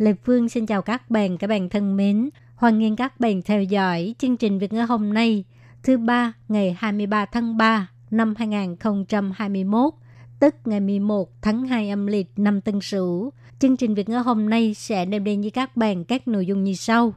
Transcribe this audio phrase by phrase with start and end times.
[0.00, 2.30] Lê Phương xin chào các bạn, các bạn thân mến.
[2.54, 5.44] Hoan nghênh các bạn theo dõi chương trình Việt ngữ hôm nay,
[5.82, 9.94] thứ ba ngày 23 tháng 3 năm 2021,
[10.38, 13.32] tức ngày 11 tháng 2 âm lịch năm Tân Sửu.
[13.58, 16.64] Chương trình Việt ngữ hôm nay sẽ đem đến với các bạn các nội dung
[16.64, 17.14] như sau.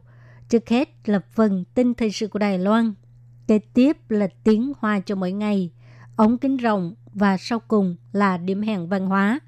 [0.49, 2.93] Trước hết là phần tin thời sự của Đài Loan.
[3.47, 5.71] Kế tiếp là tiếng hoa cho mỗi ngày,
[6.15, 9.39] ống kính rộng và sau cùng là điểm hẹn văn hóa.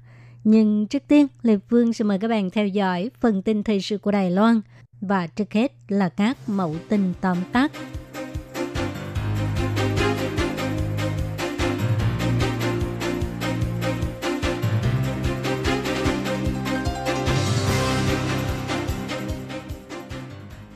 [0.48, 3.98] Nhưng trước tiên, Lê Phương sẽ mời các bạn theo dõi phần tin thời sự
[3.98, 4.60] của Đài Loan
[5.00, 7.72] và trước hết là các mẫu tin tóm tắt.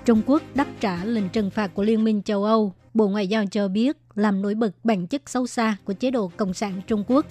[0.05, 2.73] Trung Quốc đáp trả lệnh trừng phạt của Liên minh châu Âu.
[2.95, 6.31] Bộ Ngoại giao cho biết làm nổi bật bản chất xấu xa của chế độ
[6.37, 7.27] Cộng sản Trung Quốc.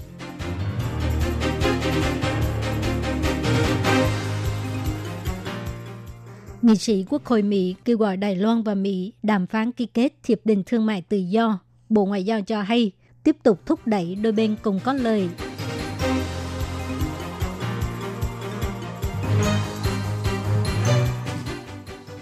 [6.69, 10.13] Nghị sĩ Quốc hội Mỹ kêu gọi Đài Loan và Mỹ đàm phán ký kết
[10.27, 11.59] hiệp định thương mại tự do.
[11.89, 12.91] Bộ Ngoại giao cho hay
[13.23, 15.29] tiếp tục thúc đẩy đôi bên cùng có lời.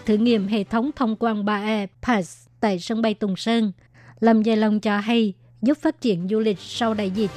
[0.06, 3.72] Thử nghiệm hệ thống thông quan 3E PASS tại sân bay Tùng Sơn.
[4.20, 7.32] Lâm dài Long cho hay, giúp phát triển du lịch sau đại dịch.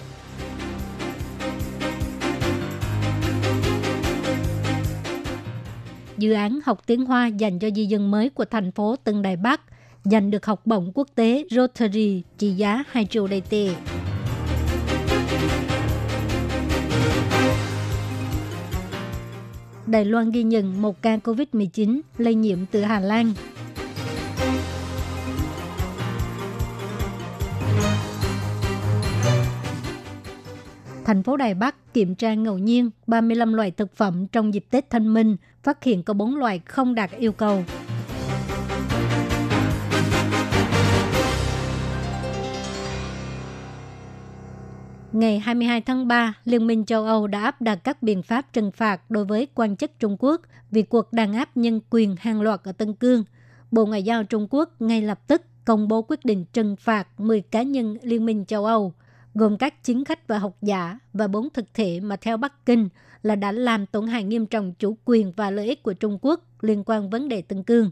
[6.20, 9.36] Dự án học tiếng Hoa dành cho di dân mới của thành phố Tân Đài
[9.36, 9.60] Bắc,
[10.04, 13.74] giành được học bổng quốc tế Rotary trị giá 2 triệu đầy tệ.
[19.86, 23.32] Đài Loan ghi nhận một ca COVID-19 lây nhiễm từ Hà Lan.
[31.10, 34.90] Thành phố Đài Bắc kiểm tra ngẫu nhiên 35 loại thực phẩm trong dịp Tết
[34.90, 37.64] Thanh Minh, phát hiện có 4 loại không đạt yêu cầu.
[45.12, 48.70] Ngày 22 tháng 3, Liên minh châu Âu đã áp đặt các biện pháp trừng
[48.70, 50.40] phạt đối với quan chức Trung Quốc
[50.70, 53.24] vì cuộc đàn áp nhân quyền hàng loạt ở Tân Cương.
[53.70, 57.40] Bộ Ngoại giao Trung Quốc ngay lập tức công bố quyết định trừng phạt 10
[57.40, 58.92] cá nhân Liên minh châu Âu,
[59.34, 62.88] gồm các chính khách và học giả và bốn thực thể mà theo Bắc Kinh
[63.22, 66.40] là đã làm tổn hại nghiêm trọng chủ quyền và lợi ích của Trung Quốc
[66.60, 67.90] liên quan vấn đề Tân Cương.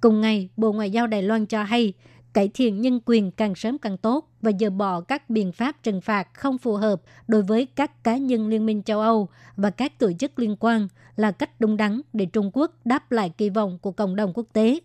[0.00, 1.92] Cùng ngày, Bộ Ngoại giao Đài Loan cho hay
[2.36, 6.00] cải thiện nhân quyền càng sớm càng tốt và dỡ bỏ các biện pháp trừng
[6.00, 9.98] phạt không phù hợp đối với các cá nhân Liên minh châu Âu và các
[9.98, 13.78] tổ chức liên quan là cách đúng đắn để Trung Quốc đáp lại kỳ vọng
[13.82, 14.80] của cộng đồng quốc tế.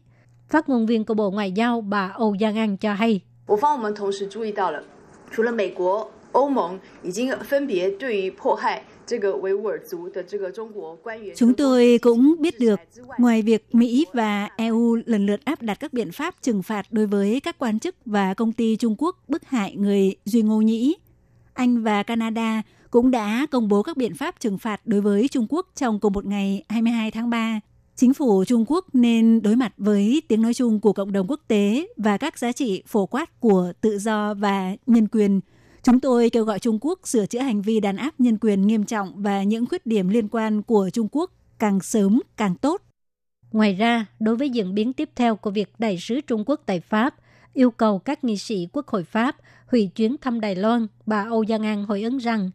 [0.50, 3.22] Phát ngôn viên của Bộ Ngoại giao bà Âu Giang An cho hay.
[5.31, 8.83] 我方我们同时注意到了，除了美国、欧盟已经分别对于迫害
[11.37, 12.81] Chúng tôi cũng biết được,
[13.19, 17.07] ngoài việc Mỹ và EU lần lượt áp đặt các biện pháp trừng phạt đối
[17.07, 20.97] với các quan chức và công ty Trung Quốc bức hại người Duy Ngô Nhĩ,
[21.55, 25.47] Anh và Canada cũng đã công bố các biện pháp trừng phạt đối với Trung
[25.49, 27.61] Quốc trong cùng một ngày 22 tháng 3.
[28.02, 31.42] Chính phủ Trung Quốc nên đối mặt với tiếng nói chung của cộng đồng quốc
[31.48, 35.42] tế và các giá trị phổ quát của tự do và nhân quyền–
[35.84, 38.84] Chúng tôi kêu gọi Trung Quốc sửa chữa hành vi đàn áp nhân quyền nghiêm
[38.84, 42.82] trọng và những khuyết điểm liên quan của Trung Quốc càng sớm càng tốt.
[43.52, 46.80] Ngoài ra, đối với diễn biến tiếp theo của việc đại sứ Trung Quốc tại
[46.80, 47.16] Pháp
[47.54, 49.36] yêu cầu các nghị sĩ Quốc hội Pháp
[49.68, 52.50] hủy chuyến thăm Đài Loan, bà Âu Giang An hồi ứng rằng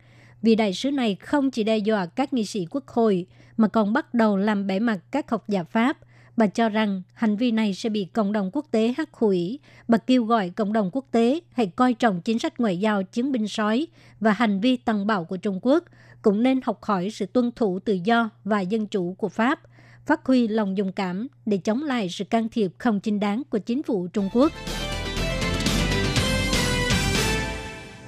[0.46, 3.26] vì đại sứ này không chỉ đe dọa các nghị sĩ quốc hội
[3.56, 5.98] mà còn bắt đầu làm bẻ mặt các học giả Pháp
[6.36, 9.58] Bà cho rằng hành vi này sẽ bị cộng đồng quốc tế hắt hủi.
[9.88, 13.32] Bà kêu gọi cộng đồng quốc tế hãy coi trọng chính sách ngoại giao chiến
[13.32, 13.86] binh sói
[14.20, 15.84] và hành vi tăng bạo của Trung Quốc,
[16.22, 19.60] cũng nên học hỏi sự tuân thủ tự do và dân chủ của Pháp,
[20.06, 23.58] phát huy lòng dũng cảm để chống lại sự can thiệp không chính đáng của
[23.58, 24.52] chính phủ Trung Quốc.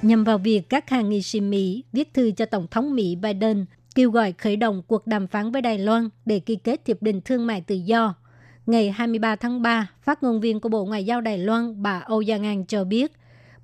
[0.01, 3.65] Nhằm vào việc các hàng nghị sĩ Mỹ viết thư cho Tổng thống Mỹ Biden
[3.95, 7.21] kêu gọi khởi động cuộc đàm phán với Đài Loan để ký kết hiệp định
[7.21, 8.15] thương mại tự do.
[8.65, 12.23] Ngày 23 tháng 3, phát ngôn viên của Bộ Ngoại giao Đài Loan bà Âu
[12.23, 13.11] Giang An cho biết,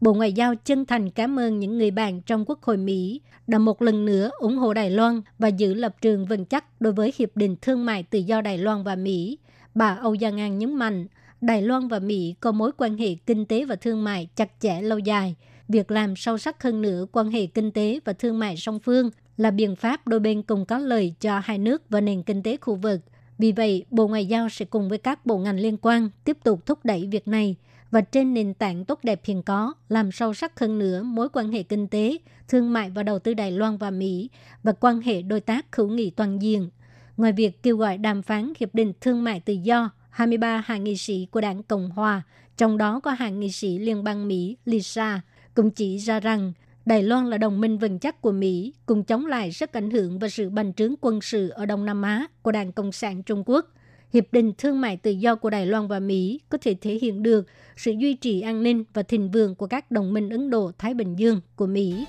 [0.02, 3.58] Bộ Ngoại giao chân thành cảm ơn những người bạn trong Quốc hội Mỹ đã
[3.58, 7.14] một lần nữa ủng hộ Đài Loan và giữ lập trường vững chắc đối với
[7.18, 9.38] Hiệp định Thương mại Tự do Đài Loan và Mỹ.
[9.76, 11.08] Bà Âu Giang An nhấn mạnh,
[11.42, 14.82] Đài Loan và Mỹ có mối quan hệ kinh tế và thương mại chặt chẽ
[14.82, 15.36] lâu dài.
[15.68, 19.10] Việc làm sâu sắc hơn nữa quan hệ kinh tế và thương mại song phương
[19.38, 22.58] là biện pháp đôi bên cùng có lợi cho hai nước và nền kinh tế
[22.62, 23.02] khu vực.
[23.38, 26.66] Vì vậy, Bộ Ngoại giao sẽ cùng với các bộ ngành liên quan tiếp tục
[26.66, 27.56] thúc đẩy việc này
[27.92, 31.52] và trên nền tảng tốt đẹp hiện có, làm sâu sắc hơn nữa mối quan
[31.52, 32.18] hệ kinh tế,
[32.48, 34.30] thương mại và đầu tư Đài Loan và Mỹ
[34.64, 36.70] và quan hệ đối tác hữu nghị toàn diện.
[37.18, 40.98] Ngoài việc kêu gọi đàm phán Hiệp định Thương mại Tự do, 23 hạ nghị
[40.98, 42.22] sĩ của đảng Cộng Hòa,
[42.58, 45.22] trong đó có hạ nghị sĩ Liên bang Mỹ Lisa,
[45.56, 46.54] cũng chỉ ra rằng
[46.86, 50.20] Đài Loan là đồng minh vững chắc của Mỹ, cùng chống lại sức ảnh hưởng
[50.20, 53.44] và sự bành trướng quân sự ở Đông Nam Á của Đảng Cộng sản Trung
[53.46, 53.66] Quốc.
[54.14, 57.24] Hiệp định Thương mại Tự do của Đài Loan và Mỹ có thể thể hiện
[57.24, 57.48] được
[57.78, 61.16] sự duy trì an ninh và thịnh vượng của các đồng minh Ấn Độ-Thái Bình
[61.16, 62.06] Dương của Mỹ.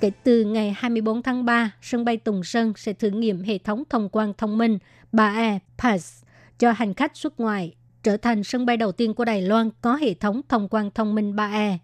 [0.00, 3.82] Kể từ ngày 24 tháng 3, sân bay Tùng Sơn sẽ thử nghiệm hệ thống
[3.90, 4.78] thông quan thông minh
[5.12, 6.24] 3E Pass
[6.58, 9.96] cho hành khách xuất ngoại, trở thành sân bay đầu tiên của Đài Loan có
[9.96, 11.78] hệ thống thông quan thông minh BAE.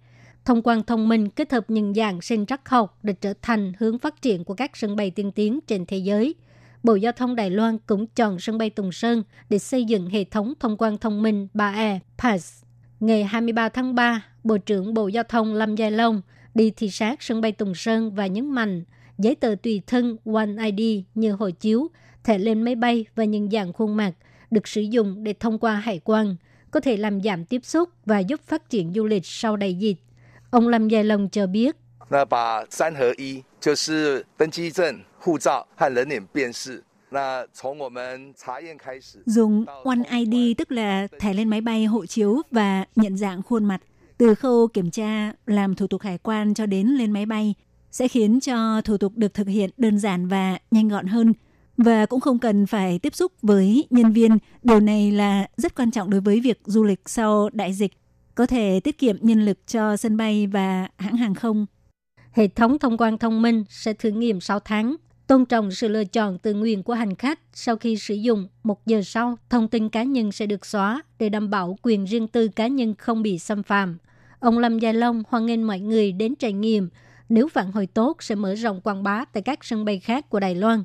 [0.45, 3.99] Thông quan thông minh kết hợp nhận dạng sinh trắc học để trở thành hướng
[3.99, 6.35] phát triển của các sân bay tiên tiến trên thế giới.
[6.83, 10.25] Bộ Giao thông Đài Loan cũng chọn sân bay Tùng Sơn để xây dựng hệ
[10.25, 12.65] thống thông quan thông minh BAE Pass.
[13.01, 16.23] Ngày 23 tháng 3, Bộ trưởng Bộ Giao thông Lâm Giai Long
[16.55, 18.85] đi thị sát sân bay Tùng Sơn và nhấn mạnh
[19.19, 21.89] giấy tờ tùy thân One ID như hộ chiếu,
[22.25, 24.13] thẻ lên máy bay và nhận dạng khuôn mặt
[24.51, 26.37] được sử dụng để thông qua hải quan,
[26.71, 29.97] có thể làm giảm tiếp xúc và giúp phát triển du lịch sau đại dịch.
[30.51, 31.77] Ông Lâm Giai Long cho biết.
[39.27, 43.65] Dùng One ID tức là thẻ lên máy bay hộ chiếu và nhận dạng khuôn
[43.65, 43.81] mặt
[44.19, 47.55] từ khâu kiểm tra làm thủ tục hải quan cho đến lên máy bay
[47.91, 51.33] sẽ khiến cho thủ tục được thực hiện đơn giản và nhanh gọn hơn–
[51.79, 54.39] và cũng không cần phải tiếp xúc với nhân viên.
[54.63, 57.93] Điều này là rất quan trọng đối với việc du lịch sau đại dịch,
[58.35, 61.67] có thể tiết kiệm nhân lực cho sân bay và hãng hàng không.
[62.33, 64.97] Hệ thống thông quan thông minh sẽ thử nghiệm 6 tháng,
[65.27, 68.49] tôn trọng sự lựa chọn tự nguyện của hành khách sau khi sử dụng.
[68.63, 72.29] Một giờ sau, thông tin cá nhân sẽ được xóa để đảm bảo quyền riêng
[72.29, 73.99] tư cá nhân không bị xâm phạm.
[74.41, 76.89] Ông Lâm Gia Long hoan nghênh mọi người đến trải nghiệm.
[77.29, 80.41] Nếu phản hồi tốt sẽ mở rộng quảng bá tại các sân bay khác của
[80.41, 80.85] Đài Loan.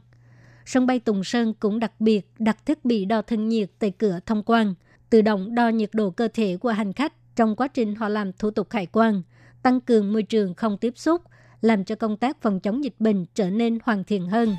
[0.66, 4.20] Sân bay Tùng Sơn cũng đặc biệt đặt thiết bị đo thân nhiệt tại cửa
[4.26, 4.74] thông quan,
[5.10, 8.34] tự động đo nhiệt độ cơ thể của hành khách trong quá trình họ làm
[8.34, 9.22] thủ tục hải quan,
[9.64, 11.22] tăng cường môi trường không tiếp xúc,
[11.62, 14.56] làm cho công tác phòng chống dịch bệnh trở nên hoàn thiện hơn.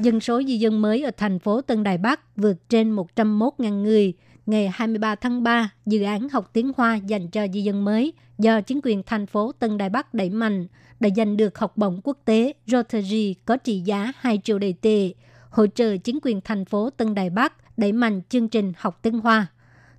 [0.00, 4.12] Dân số di dân mới ở thành phố Tân Đài Bắc vượt trên 101.000 người.
[4.46, 8.60] Ngày 23 tháng 3, dự án học tiếng Hoa dành cho di dân mới do
[8.60, 10.66] chính quyền thành phố Tân Đài Bắc đẩy mạnh
[11.00, 15.12] đã giành được học bổng quốc tế Rotary có trị giá 2 triệu đầy tệ,
[15.50, 19.20] hỗ trợ chính quyền thành phố Tân Đài Bắc đẩy mạnh chương trình học tiếng
[19.20, 19.46] Hoa.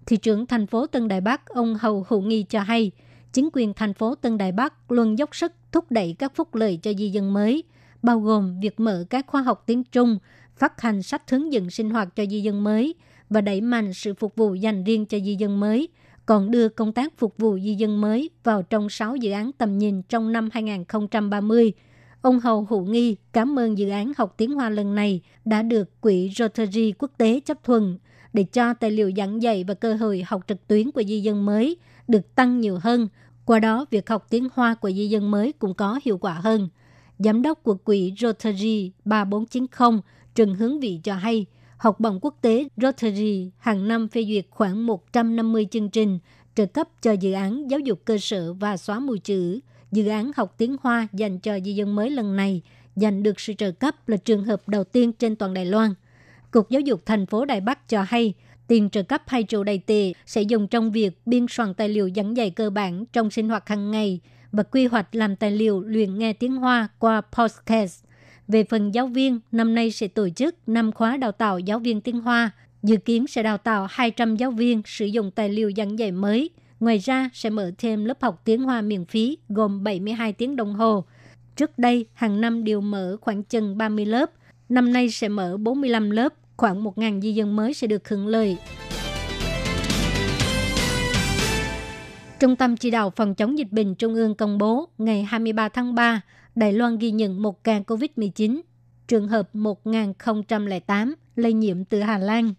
[0.05, 2.91] Thị trưởng thành phố Tân Đài Bắc ông Hầu Hữu Nghi cho hay,
[3.33, 6.79] chính quyền thành phố Tân Đài Bắc luôn dốc sức thúc đẩy các phúc lợi
[6.81, 7.63] cho di dân mới,
[8.03, 10.17] bao gồm việc mở các khoa học tiếng Trung,
[10.57, 12.95] phát hành sách hướng dẫn sinh hoạt cho di dân mới
[13.29, 15.87] và đẩy mạnh sự phục vụ dành riêng cho di dân mới,
[16.25, 19.77] còn đưa công tác phục vụ di dân mới vào trong 6 dự án tầm
[19.77, 21.73] nhìn trong năm 2030.
[22.21, 26.01] Ông Hầu Hữu Nghi cảm ơn dự án học tiếng Hoa lần này đã được
[26.01, 27.97] Quỹ Rotary quốc tế chấp thuận
[28.33, 31.45] để cho tài liệu giảng dạy và cơ hội học trực tuyến của di dân
[31.45, 31.77] mới
[32.07, 33.07] được tăng nhiều hơn.
[33.45, 36.69] Qua đó, việc học tiếng Hoa của di dân mới cũng có hiệu quả hơn.
[37.19, 40.01] Giám đốc của quỹ Rotary 3490
[40.35, 41.45] Trần Hướng Vị cho hay,
[41.77, 46.19] học bổng quốc tế Rotary hàng năm phê duyệt khoảng 150 chương trình
[46.55, 49.59] trợ cấp cho dự án giáo dục cơ sở và xóa mù chữ.
[49.91, 52.61] Dự án học tiếng Hoa dành cho di dân mới lần này
[52.95, 55.93] giành được sự trợ cấp là trường hợp đầu tiên trên toàn Đài Loan.
[56.51, 58.33] Cục Giáo dục thành phố Đài Bắc cho hay,
[58.67, 62.09] tiền trợ cấp 2 triệu đầy tệ sẽ dùng trong việc biên soạn tài liệu
[62.15, 64.19] giảng dạy cơ bản trong sinh hoạt hàng ngày
[64.51, 68.04] và quy hoạch làm tài liệu luyện nghe tiếng Hoa qua podcast.
[68.47, 72.01] Về phần giáo viên, năm nay sẽ tổ chức 5 khóa đào tạo giáo viên
[72.01, 72.51] tiếng Hoa.
[72.83, 76.49] Dự kiến sẽ đào tạo 200 giáo viên sử dụng tài liệu giảng dạy mới.
[76.79, 80.73] Ngoài ra, sẽ mở thêm lớp học tiếng Hoa miễn phí gồm 72 tiếng đồng
[80.73, 81.03] hồ.
[81.55, 84.31] Trước đây, hàng năm đều mở khoảng chừng 30 lớp.
[84.69, 88.57] Năm nay sẽ mở 45 lớp, khoảng 1.000 di dân mới sẽ được hưởng lợi.
[92.39, 95.95] Trung tâm Chỉ đạo Phòng chống dịch bệnh Trung ương công bố ngày 23 tháng
[95.95, 96.21] 3,
[96.55, 98.61] Đài Loan ghi nhận một ca COVID-19,
[99.07, 102.53] trường hợp 1008 lây nhiễm từ Hà Lan.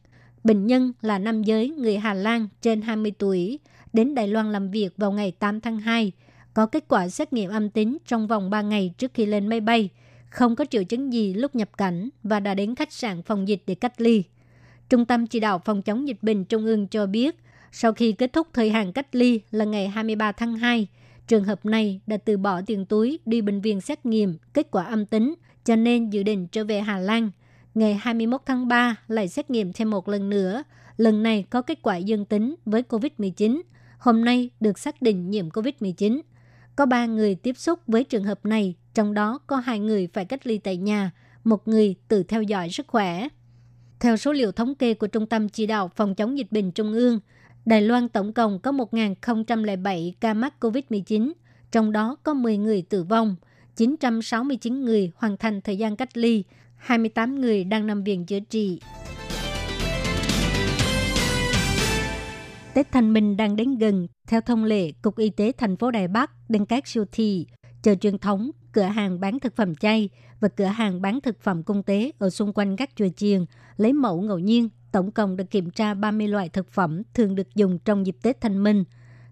[0.45, 3.59] Bệnh nhân là nam giới người Hà Lan trên 20 tuổi,
[3.93, 6.13] đến Đài Loan làm việc vào ngày 8 tháng 2,
[6.55, 9.61] có kết quả xét nghiệm âm tính trong vòng 3 ngày trước khi lên máy
[9.61, 9.89] bay,
[10.31, 13.63] không có triệu chứng gì lúc nhập cảnh và đã đến khách sạn phòng dịch
[13.67, 14.23] để cách ly.
[14.89, 17.37] Trung tâm Chỉ đạo Phòng chống dịch bệnh Trung ương cho biết,
[17.73, 20.87] sau khi kết thúc thời hạn cách ly là ngày 23 tháng 2,
[21.27, 24.85] trường hợp này đã từ bỏ tiền túi đi bệnh viện xét nghiệm kết quả
[24.85, 27.31] âm tính, cho nên dự định trở về Hà Lan.
[27.75, 30.63] Ngày 21 tháng 3 lại xét nghiệm thêm một lần nữa,
[30.97, 33.61] lần này có kết quả dương tính với COVID-19.
[33.99, 36.21] Hôm nay được xác định nhiễm COVID-19.
[36.77, 40.25] Có 3 người tiếp xúc với trường hợp này, trong đó có 2 người phải
[40.25, 41.11] cách ly tại nhà,
[41.45, 43.29] một người tự theo dõi sức khỏe.
[44.01, 46.93] Theo số liệu thống kê của Trung tâm Chỉ đạo Phòng chống dịch bệnh Trung
[46.93, 47.21] ương,
[47.67, 51.33] Đài Loan tổng cộng có 1.007 ca mắc COVID-19,
[51.73, 53.37] trong đó có 10 người tử vong,
[53.77, 56.45] 969 người hoàn thành thời gian cách ly,
[56.77, 58.81] 28 người đang nằm viện chữa trị.
[62.75, 64.07] Tết Thanh Minh đang đến gần.
[64.27, 67.47] Theo thông lệ, Cục Y tế thành phố Đài Bắc đang các siêu thị,
[67.83, 70.09] chợ truyền thống, cửa hàng bán thực phẩm chay
[70.41, 73.45] và cửa hàng bán thực phẩm cung tế ở xung quanh các chùa chiền
[73.77, 77.55] lấy mẫu ngẫu nhiên tổng cộng được kiểm tra 30 loại thực phẩm thường được
[77.55, 78.85] dùng trong dịp Tết Thanh Minh.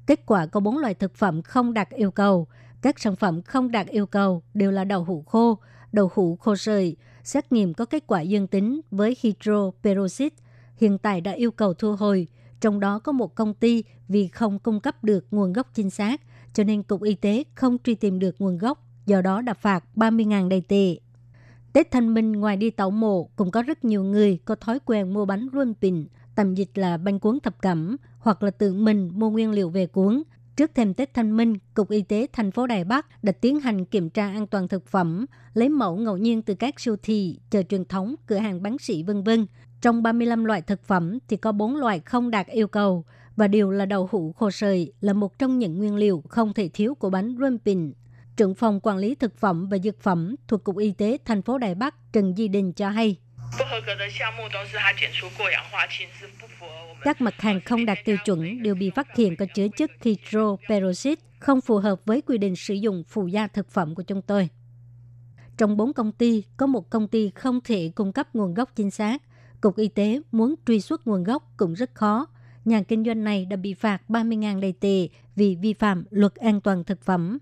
[0.07, 2.47] Kết quả có 4 loại thực phẩm không đạt yêu cầu.
[2.83, 5.59] Các sản phẩm không đạt yêu cầu đều là đậu hũ khô,
[5.93, 6.97] đậu hũ khô sợi.
[7.23, 10.37] Xét nghiệm có kết quả dương tính với hydroperoxide.
[10.77, 12.29] Hiện tại đã yêu cầu thu hồi.
[12.61, 16.21] Trong đó có một công ty vì không cung cấp được nguồn gốc chính xác,
[16.53, 19.85] cho nên Cục Y tế không truy tìm được nguồn gốc, do đó đã phạt
[19.97, 21.04] 30.000 đầy tệ.
[21.75, 25.15] Tết Thanh Minh ngoài đi tàu mộ cũng có rất nhiều người có thói quen
[25.15, 29.11] mua bánh luân pin, tầm dịch là bánh cuốn thập cẩm hoặc là tự mình
[29.15, 30.23] mua nguyên liệu về cuốn.
[30.57, 33.85] Trước thêm Tết Thanh Minh, Cục Y tế thành phố Đài Bắc đã tiến hành
[33.85, 37.63] kiểm tra an toàn thực phẩm, lấy mẫu ngẫu nhiên từ các siêu thị, chợ
[37.63, 39.47] truyền thống, cửa hàng bán sỉ vân vân.
[39.81, 43.05] Trong 35 loại thực phẩm thì có 4 loại không đạt yêu cầu
[43.37, 46.71] và điều là đậu hũ khô sợi là một trong những nguyên liệu không thể
[46.73, 47.93] thiếu của bánh rumpin
[48.37, 51.59] trưởng phòng quản lý thực phẩm và dược phẩm thuộc Cục Y tế thành phố
[51.59, 53.17] Đài Bắc Trần Di Đình cho hay.
[57.03, 61.23] Các mặt hàng không đạt tiêu chuẩn đều bị phát hiện có chứa chất hydroperoxide
[61.39, 64.49] không phù hợp với quy định sử dụng phụ gia thực phẩm của chúng tôi.
[65.57, 68.91] Trong bốn công ty, có một công ty không thể cung cấp nguồn gốc chính
[68.91, 69.23] xác.
[69.61, 72.27] Cục Y tế muốn truy xuất nguồn gốc cũng rất khó.
[72.65, 76.61] Nhà kinh doanh này đã bị phạt 30.000 đầy tệ vì vi phạm luật an
[76.61, 77.39] toàn thực phẩm.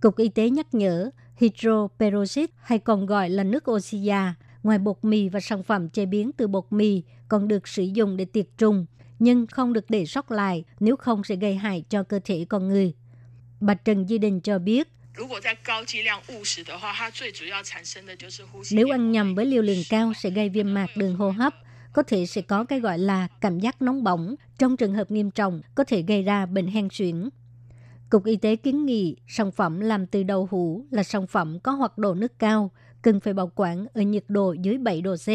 [0.00, 4.96] Cục Y tế nhắc nhở hydroperoxide hay còn gọi là nước oxy già, ngoài bột
[5.02, 8.46] mì và sản phẩm chế biến từ bột mì còn được sử dụng để tiệt
[8.58, 8.86] trùng,
[9.18, 12.68] nhưng không được để sót lại nếu không sẽ gây hại cho cơ thể con
[12.68, 12.94] người.
[13.60, 14.88] Bà Trần Di Đình cho biết,
[18.70, 21.54] nếu ăn nhầm với liều lượng cao sẽ gây viêm mạc đường hô hấp,
[21.92, 24.34] có thể sẽ có cái gọi là cảm giác nóng bỏng.
[24.58, 27.28] Trong trường hợp nghiêm trọng, có thể gây ra bệnh hen suyễn.
[28.10, 31.72] Cục Y tế kiến nghị sản phẩm làm từ đậu hũ là sản phẩm có
[31.72, 32.70] hoạt độ nước cao,
[33.02, 35.28] cần phải bảo quản ở nhiệt độ dưới 7 độ C.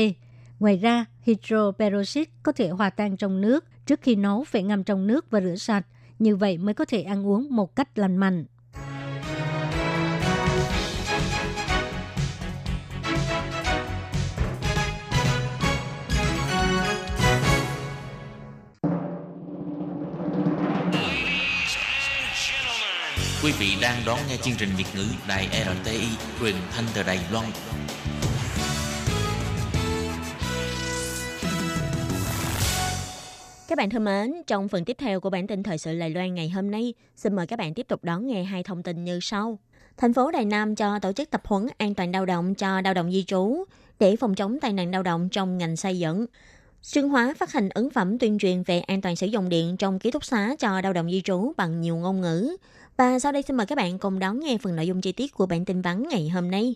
[0.60, 5.08] Ngoài ra, hydroperoxide có thể hòa tan trong nước, trước khi nấu phải ngâm trong
[5.08, 5.86] nước và rửa sạch,
[6.20, 8.46] như vậy mới có thể ăn uống một cách lành mạnh.
[23.44, 26.08] Quý vị đang đón nghe chương trình Việt ngữ Đài RTI
[26.40, 27.46] truyền thanh từ Đài Loan.
[33.68, 36.36] Các bạn thân mến, trong phần tiếp theo của bản tin thời sự Đài Loan
[36.36, 39.20] ngày hôm nay, xin mời các bạn tiếp tục đón nghe hai thông tin như
[39.22, 39.60] sau.
[39.98, 42.94] Thành phố Đài Nam cho tổ chức tập huấn an toàn lao động cho lao
[42.94, 43.64] động di trú
[44.00, 46.26] để phòng chống tai nạn lao động trong ngành xây dựng.
[46.82, 50.00] Sương Hóa phát hành ấn phẩm tuyên truyền về an toàn sử dụng điện trong
[50.00, 52.56] ký túc xá cho lao động di trú bằng nhiều ngôn ngữ.
[52.98, 55.34] Và sau đây xin mời các bạn cùng đón nghe phần nội dung chi tiết
[55.34, 56.76] của bản tin vắn ngày hôm nay.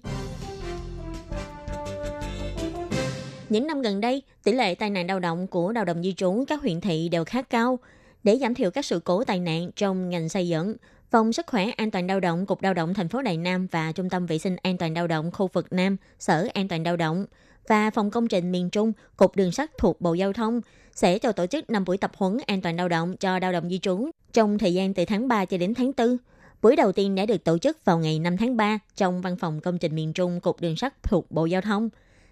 [3.50, 6.44] Những năm gần đây, tỷ lệ tai nạn lao động của lao động di trú
[6.48, 7.80] các huyện thị đều khá cao.
[8.24, 10.76] Để giảm thiểu các sự cố tai nạn trong ngành xây dựng,
[11.12, 13.92] Phòng Sức khỏe An toàn lao động, Cục Lao động thành phố Đài Nam và
[13.92, 16.98] Trung tâm Vệ sinh An toàn lao động khu vực Nam, Sở An toàn lao
[16.98, 17.26] động
[17.68, 20.62] và Phòng Công trình miền Trung, Cục Đường sắt thuộc Bộ Giao thông
[20.96, 23.70] sẽ cho tổ chức 5 buổi tập huấn an toàn lao động cho lao động
[23.70, 26.18] di trú trong thời gian từ tháng 3 cho đến tháng 4.
[26.62, 29.62] Buổi đầu tiên đã được tổ chức vào ngày 5 tháng 3 trong Văn phòng
[29.62, 31.90] Công trình miền Trung Cục Đường sắt thuộc Bộ Giao thông.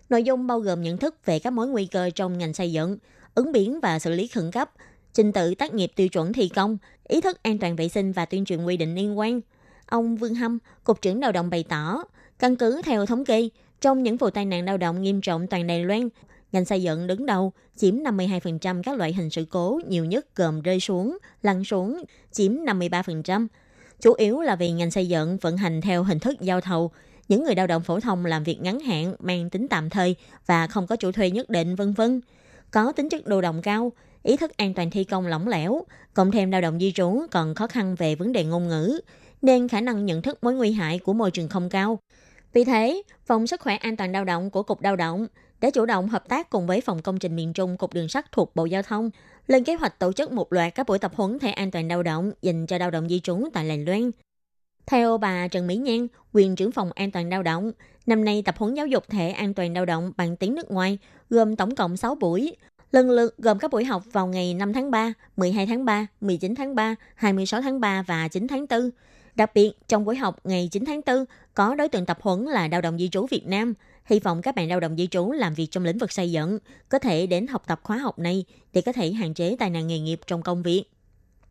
[0.09, 2.97] Nội dung bao gồm nhận thức về các mối nguy cơ trong ngành xây dựng,
[3.35, 4.71] ứng biến và xử lý khẩn cấp,
[5.13, 8.25] trình tự tác nghiệp tiêu chuẩn thi công, ý thức an toàn vệ sinh và
[8.25, 9.41] tuyên truyền quy định liên quan.
[9.85, 12.03] Ông Vương Hâm, Cục trưởng Lao động bày tỏ,
[12.39, 13.49] căn cứ theo thống kê,
[13.81, 16.09] trong những vụ tai nạn lao động nghiêm trọng toàn Đài Loan,
[16.55, 20.61] ngành xây dựng đứng đầu, chiếm 52% các loại hình sự cố nhiều nhất gồm
[20.61, 23.47] rơi xuống, lăn xuống, chiếm 53%.
[24.01, 26.91] Chủ yếu là vì ngành xây dựng vận hành theo hình thức giao thầu,
[27.27, 30.67] những người lao động phổ thông làm việc ngắn hạn, mang tính tạm thời và
[30.67, 32.21] không có chủ thuê nhất định, vân vân.
[32.71, 33.91] Có tính chất đồ động cao,
[34.23, 35.81] ý thức an toàn thi công lỏng lẻo,
[36.13, 38.99] cộng thêm lao động di trú còn khó khăn về vấn đề ngôn ngữ,
[39.41, 41.99] nên khả năng nhận thức mối nguy hại của môi trường không cao.
[42.53, 45.27] Vì thế, Phòng Sức khỏe an toàn lao động của Cục Lao động
[45.61, 48.31] đã chủ động hợp tác cùng với Phòng Công trình miền Trung Cục Đường sắt
[48.31, 49.09] thuộc Bộ Giao thông,
[49.47, 52.03] lên kế hoạch tổ chức một loạt các buổi tập huấn thể an toàn lao
[52.03, 54.11] động dành cho lao động di trú tại Lài Loan.
[54.85, 57.71] Theo bà Trần Mỹ Nhan, quyền trưởng phòng an toàn lao động,
[58.05, 60.97] năm nay tập huấn giáo dục thể an toàn lao động bằng tiếng nước ngoài
[61.29, 62.55] gồm tổng cộng 6 buổi,
[62.91, 66.55] lần lượt gồm các buổi học vào ngày 5 tháng 3, 12 tháng 3, 19
[66.55, 68.89] tháng 3, 26 tháng 3 và 9 tháng 4.
[69.35, 72.67] Đặc biệt, trong buổi học ngày 9 tháng 4, có đối tượng tập huấn là
[72.67, 73.73] lao động di trú Việt Nam.
[74.05, 76.59] Hy vọng các bạn lao động di trú làm việc trong lĩnh vực xây dựng
[76.89, 79.87] có thể đến học tập khóa học này để có thể hạn chế tai nạn
[79.87, 80.83] nghề nghiệp trong công việc.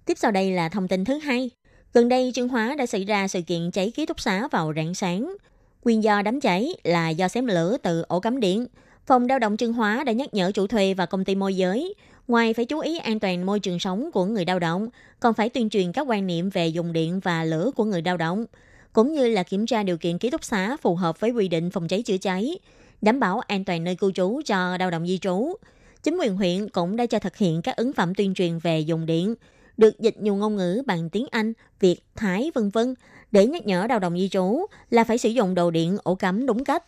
[0.05, 1.51] Tiếp sau đây là thông tin thứ hai.
[1.93, 4.95] Gần đây, Trương Hóa đã xảy ra sự kiện cháy ký túc xá vào rạng
[4.95, 5.37] sáng.
[5.85, 8.67] Nguyên do đám cháy là do xém lửa từ ổ cắm điện.
[9.07, 11.95] Phòng lao động Trương Hóa đã nhắc nhở chủ thuê và công ty môi giới,
[12.29, 14.89] ngoài phải chú ý an toàn môi trường sống của người lao động,
[15.21, 18.17] còn phải tuyên truyền các quan niệm về dùng điện và lửa của người lao
[18.17, 18.47] động,
[18.95, 21.71] cũng như là kiểm tra điều kiện ký túc xá phù hợp với quy định
[21.71, 22.59] phòng cháy chữa cháy,
[23.03, 25.55] đảm bảo an toàn nơi cư trú cho lao động di trú.
[26.03, 29.07] Chính quyền huyện cũng đã cho thực hiện các ứng phẩm tuyên truyền về dùng
[29.07, 29.35] điện,
[29.77, 32.95] được dịch nhiều ngôn ngữ bằng tiếng Anh, Việt, Thái, vân vân
[33.33, 36.47] để nhắc nhở lao động di trú là phải sử dụng đồ điện ổ cắm
[36.47, 36.85] đúng cách.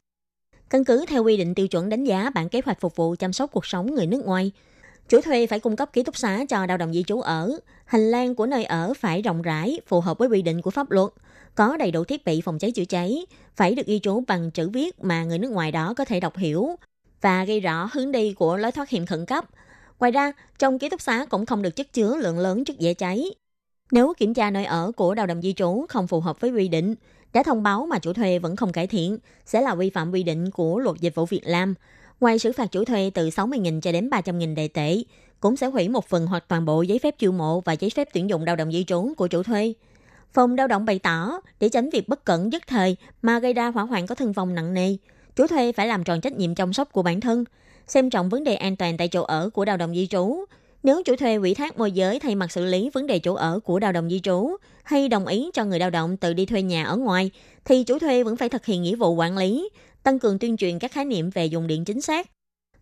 [0.71, 3.33] Căn cứ theo quy định tiêu chuẩn đánh giá bản kế hoạch phục vụ chăm
[3.33, 4.53] sóc cuộc sống người nước ngoài,
[5.09, 8.11] chủ thuê phải cung cấp ký túc xá cho lao động di trú ở, hành
[8.11, 11.11] lang của nơi ở phải rộng rãi, phù hợp với quy định của pháp luật,
[11.57, 14.69] có đầy đủ thiết bị phòng cháy chữa cháy, phải được ghi chú bằng chữ
[14.69, 16.69] viết mà người nước ngoài đó có thể đọc hiểu
[17.21, 19.45] và ghi rõ hướng đi của lối thoát hiểm khẩn cấp.
[19.99, 22.95] Ngoài ra, trong ký túc xá cũng không được chất chứa lượng lớn chất dễ
[22.95, 23.25] cháy.
[23.93, 26.69] Nếu kiểm tra nơi ở của đầu đồng di trú không phù hợp với quy
[26.69, 26.95] định,
[27.33, 30.23] đã thông báo mà chủ thuê vẫn không cải thiện, sẽ là vi phạm quy
[30.23, 31.75] định của luật dịch vụ Việt Nam.
[32.21, 34.97] Ngoài xử phạt chủ thuê từ 60.000 cho đến 300.000 đại tệ,
[35.41, 38.09] cũng sẽ hủy một phần hoặc toàn bộ giấy phép chiêu mộ và giấy phép
[38.15, 39.75] tuyển dụng lao động di trú của chủ thuê.
[40.37, 43.69] Phòng lao động bày tỏ, để tránh việc bất cẩn dứt thời mà gây ra
[43.69, 44.97] hỏa hoạn có thương vong nặng nề,
[45.37, 47.45] chủ thuê phải làm tròn trách nhiệm chăm sóc của bản thân,
[47.87, 50.45] xem trọng vấn đề an toàn tại chỗ ở của lao động di trú.
[50.83, 53.61] Nếu chủ thuê ủy thác môi giới thay mặt xử lý vấn đề chỗ ở
[53.65, 56.63] của lao động di trú hay đồng ý cho người lao động tự đi thuê
[56.63, 57.31] nhà ở ngoài,
[57.65, 59.69] thì chủ thuê vẫn phải thực hiện nghĩa vụ quản lý,
[60.03, 62.31] tăng cường tuyên truyền các khái niệm về dùng điện chính xác.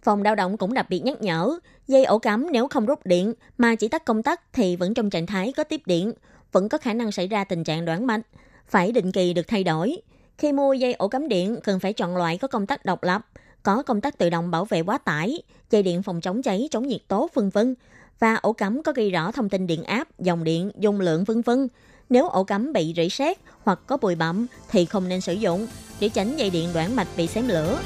[0.02, 3.34] Phòng lao động cũng đặc biệt nhắc nhở, dây ổ cắm nếu không rút điện
[3.58, 6.12] mà chỉ tắt công tắc thì vẫn trong trạng thái có tiếp điện,
[6.54, 8.20] vẫn có khả năng xảy ra tình trạng đoán mạch,
[8.68, 9.96] phải định kỳ được thay đổi.
[10.38, 13.26] Khi mua dây ổ cắm điện, cần phải chọn loại có công tắc độc lập,
[13.62, 16.88] có công tắc tự động bảo vệ quá tải, dây điện phòng chống cháy, chống
[16.88, 17.74] nhiệt tốt, vân vân
[18.18, 21.42] và ổ cắm có ghi rõ thông tin điện áp, dòng điện, dung lượng vân
[21.42, 21.68] vân.
[22.10, 25.66] Nếu ổ cắm bị rỉ sét hoặc có bụi bặm thì không nên sử dụng
[26.00, 27.78] để tránh dây điện đoạn mạch bị xém lửa.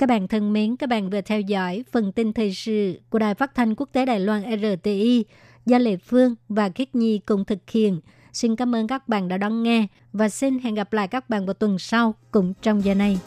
[0.00, 3.34] Các bạn thân mến, các bạn vừa theo dõi phần tin thời sự của Đài
[3.34, 5.24] Phát thanh Quốc tế Đài Loan RTI
[5.66, 8.00] do Lệ Phương và Khiết Nhi cùng thực hiện.
[8.32, 11.46] Xin cảm ơn các bạn đã đón nghe và xin hẹn gặp lại các bạn
[11.46, 13.18] vào tuần sau cùng trong giờ này.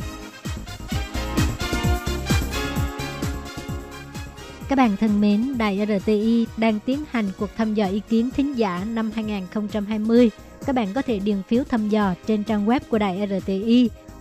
[4.69, 8.57] Các bạn thân mến, Đài RTI đang tiến hành cuộc thăm dò ý kiến thính
[8.57, 10.29] giả năm 2020.
[10.65, 13.89] Các bạn có thể điền phiếu thăm dò trên trang web của Đài RTI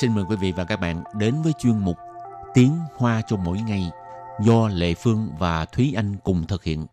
[0.00, 1.96] Xin mời quý vị và các bạn đến với chuyên mục
[2.54, 3.90] Tiếng Hoa cho mỗi ngày
[4.44, 6.86] do Lệ Phương và Thúy Anh cùng thực hiện.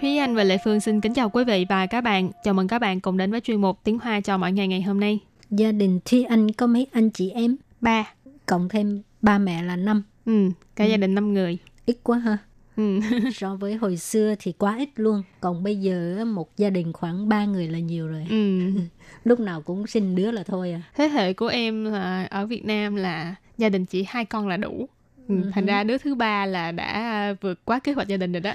[0.00, 2.30] Thúy Anh và Lệ Phương xin kính chào quý vị và các bạn.
[2.44, 4.82] Chào mừng các bạn cùng đến với chuyên mục Tiếng Hoa cho mỗi ngày ngày
[4.82, 5.18] hôm nay.
[5.50, 7.56] Gia đình Thúy Anh có mấy anh chị em?
[7.80, 8.14] Ba.
[8.46, 10.02] Cộng thêm ba mẹ là năm.
[10.26, 11.58] Ừ, cả gia đình 5 người.
[11.86, 12.38] Ít quá ha.
[12.80, 13.00] Ừ.
[13.34, 15.22] So với hồi xưa thì quá ít luôn.
[15.40, 18.26] Còn bây giờ một gia đình khoảng ba người là nhiều rồi.
[18.30, 18.60] ừ.
[19.24, 20.82] Lúc nào cũng sinh đứa là thôi à.
[20.96, 24.56] Thế hệ của em là ở Việt Nam là gia đình chỉ hai con là
[24.56, 24.88] đủ.
[25.28, 28.40] Ừ, thành ra đứa thứ ba là đã vượt quá kế hoạch gia đình rồi
[28.40, 28.52] đó.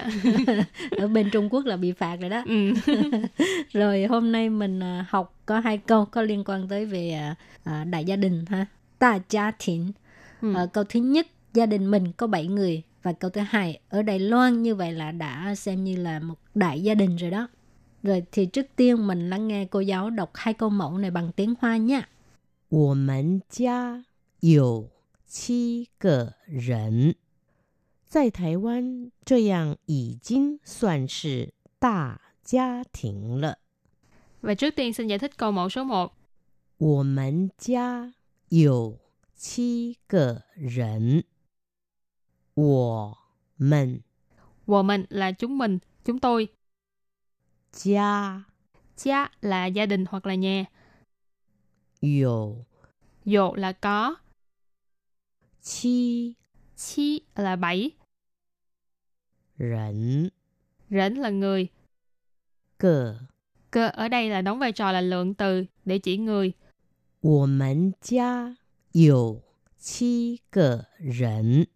[0.90, 2.42] Ở bên Trung Quốc là bị phạt rồi đó.
[2.46, 2.72] ừ.
[3.72, 7.34] Rồi hôm nay mình à, học có hai câu có liên quan tới về à,
[7.64, 8.66] à, đại gia đình ha.
[8.98, 9.92] Ta gia thịnh.
[10.42, 10.54] Ừ.
[10.54, 14.01] Ờ, câu thứ nhất, gia đình mình có 7 người Và câu thứ hai, ở
[14.01, 17.47] Đài Loan như vậy là đã xem như là một đại gia đình rồi đó.
[18.03, 21.31] Rồi thì trước tiên mình lắng nghe cô giáo đọc hai câu mẫu này bằng
[21.31, 22.07] tiếng Hoa nha.
[22.69, 24.05] 我们家
[24.39, 24.89] 有
[25.27, 27.15] 七个人，
[28.07, 33.57] 在台湾这样已经算是大家庭了。
[34.41, 36.11] Và trước tiên xin giải thích câu mẫu số 1.
[36.77, 38.13] 我们家
[38.49, 38.97] 有
[39.35, 41.23] 七个人，
[42.55, 43.17] 我
[43.57, 44.01] 们
[44.65, 46.47] Wo mình là chúng mình, chúng tôi.
[47.71, 48.43] 家
[48.95, 50.65] Cha là gia đình hoặc là nhà.
[52.01, 52.65] 有
[53.25, 54.15] Dồ là có.
[55.61, 56.35] 七
[56.75, 57.91] Chi là bảy.
[59.57, 60.29] 人
[60.89, 61.69] Rỉnh là người.
[62.77, 63.15] 个。
[63.71, 66.53] Cơ ở đây là đóng vai trò là lượng từ để chỉ người.
[67.21, 68.57] 我们家
[68.93, 69.43] 有
[69.77, 71.67] 七个人。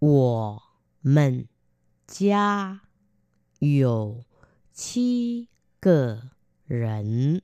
[0.00, 0.62] 我
[1.02, 1.46] 们
[2.06, 2.80] 家
[3.58, 4.24] 有
[4.72, 6.30] 七个
[6.66, 7.42] 人。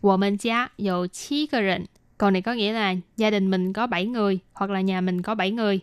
[0.00, 1.86] Wo mình gia dầu chi cơ rịnh.
[2.18, 5.22] Câu này có nghĩa là gia đình mình có 7 người hoặc là nhà mình
[5.22, 5.80] có 7 người.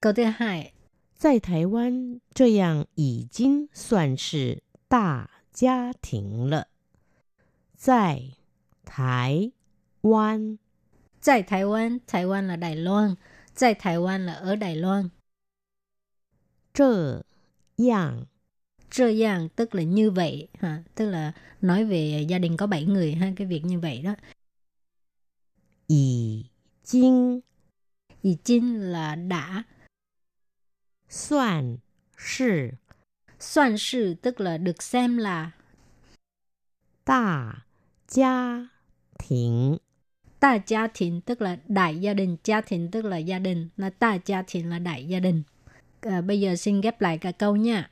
[0.00, 0.72] Câu thứ hai,
[1.16, 6.66] 在台湾，这样已经算是大家庭了。
[7.76, 8.22] 在
[8.84, 9.52] 台
[10.02, 10.58] 湾，
[11.20, 13.16] 在台湾, Đài Loan là Đài Loan,
[13.54, 15.10] tại Đài Loan là ở Đài Loan.
[16.78, 17.22] trợ
[17.76, 18.24] dạng
[18.90, 22.84] trợ dạng tức là như vậy ha tức là nói về gia đình có 7
[22.84, 24.14] người ha cái việc như vậy đó.
[25.86, 26.44] Ỷ
[26.84, 27.40] chinh
[28.22, 29.62] ỷ chinh là đã.
[31.08, 31.76] Soạn
[32.18, 32.68] sự
[33.40, 35.50] soạn sự tức là được xem là.
[37.06, 37.52] Đa
[38.08, 38.66] gia
[39.30, 39.76] đình
[40.40, 43.90] đa gia đình tức là đại gia đình gia đình tức là gia đình là
[44.00, 45.42] đa gia đình là đại gia đình.
[46.01, 47.89] À, bây giờ xin ghép lại cả câu nha.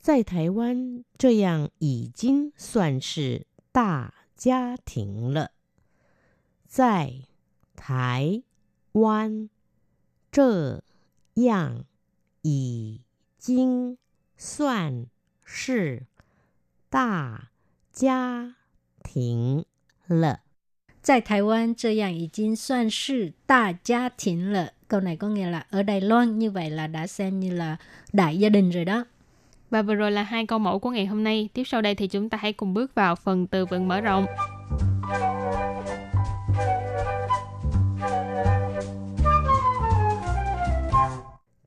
[0.00, 5.52] 在台湾，这样已经算是大家庭了。
[6.66, 7.22] 在
[7.74, 8.42] 台
[8.92, 9.48] 湾，
[10.30, 10.84] 这
[11.34, 11.84] 样
[12.42, 13.00] 已
[13.38, 13.96] 经
[14.36, 15.06] 算
[15.44, 16.06] 是
[16.90, 17.50] 大
[17.92, 18.56] 家
[19.02, 19.66] 庭
[20.06, 20.40] 了。
[21.06, 24.72] Tại Đài Loan, 这样已经算是大家庭了.
[24.89, 27.77] Câu này có nghĩa là ở Đài Loan như vậy là đã xem như là
[28.13, 29.05] đại gia đình rồi đó.
[29.69, 31.49] Và vừa rồi là hai câu mẫu của ngày hôm nay.
[31.53, 34.25] Tiếp sau đây thì chúng ta hãy cùng bước vào phần từ vựng mở rộng.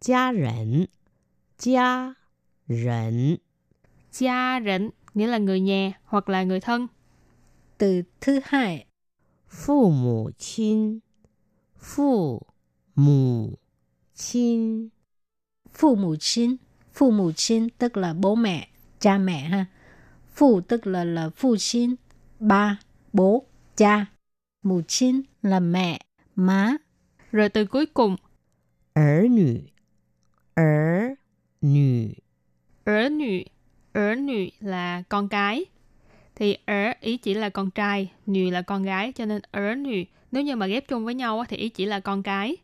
[0.00, 0.86] Gia rỉnh
[1.58, 2.14] Gia
[2.68, 3.36] rỉnh
[4.12, 6.86] Gia rỉnh nghĩa là người nhà hoặc là người thân.
[7.78, 8.86] Từ thứ hai
[9.48, 10.98] Phụ mụ 亲
[11.78, 12.42] Phụ
[12.95, 13.57] 母
[14.15, 14.89] 亲，
[15.73, 16.57] phụ mẫu亲,
[16.93, 18.67] phụ mẫu亲tức là bố mẹ,
[18.99, 19.65] cha mẹ ha.
[20.33, 21.95] Phụ tức là là phụ亲,
[22.39, 22.79] ba,
[23.13, 24.05] bố, cha.
[24.63, 25.99] Mẫu亲là mẹ,
[26.35, 26.77] má.
[27.31, 28.17] Rồi từ cuối cùng,
[28.93, 29.71] 儿女，
[30.55, 31.17] 儿
[31.61, 32.15] 女，
[32.85, 33.43] ở nữ.
[33.93, 35.65] Ở nữ là con cái.
[36.35, 39.11] Thì ở ý chỉ là con trai, nữ là con gái.
[39.11, 41.85] Cho nên ở nữ, nếu như mà ghép chung với nhau á, thì ý chỉ
[41.85, 42.57] là con cái.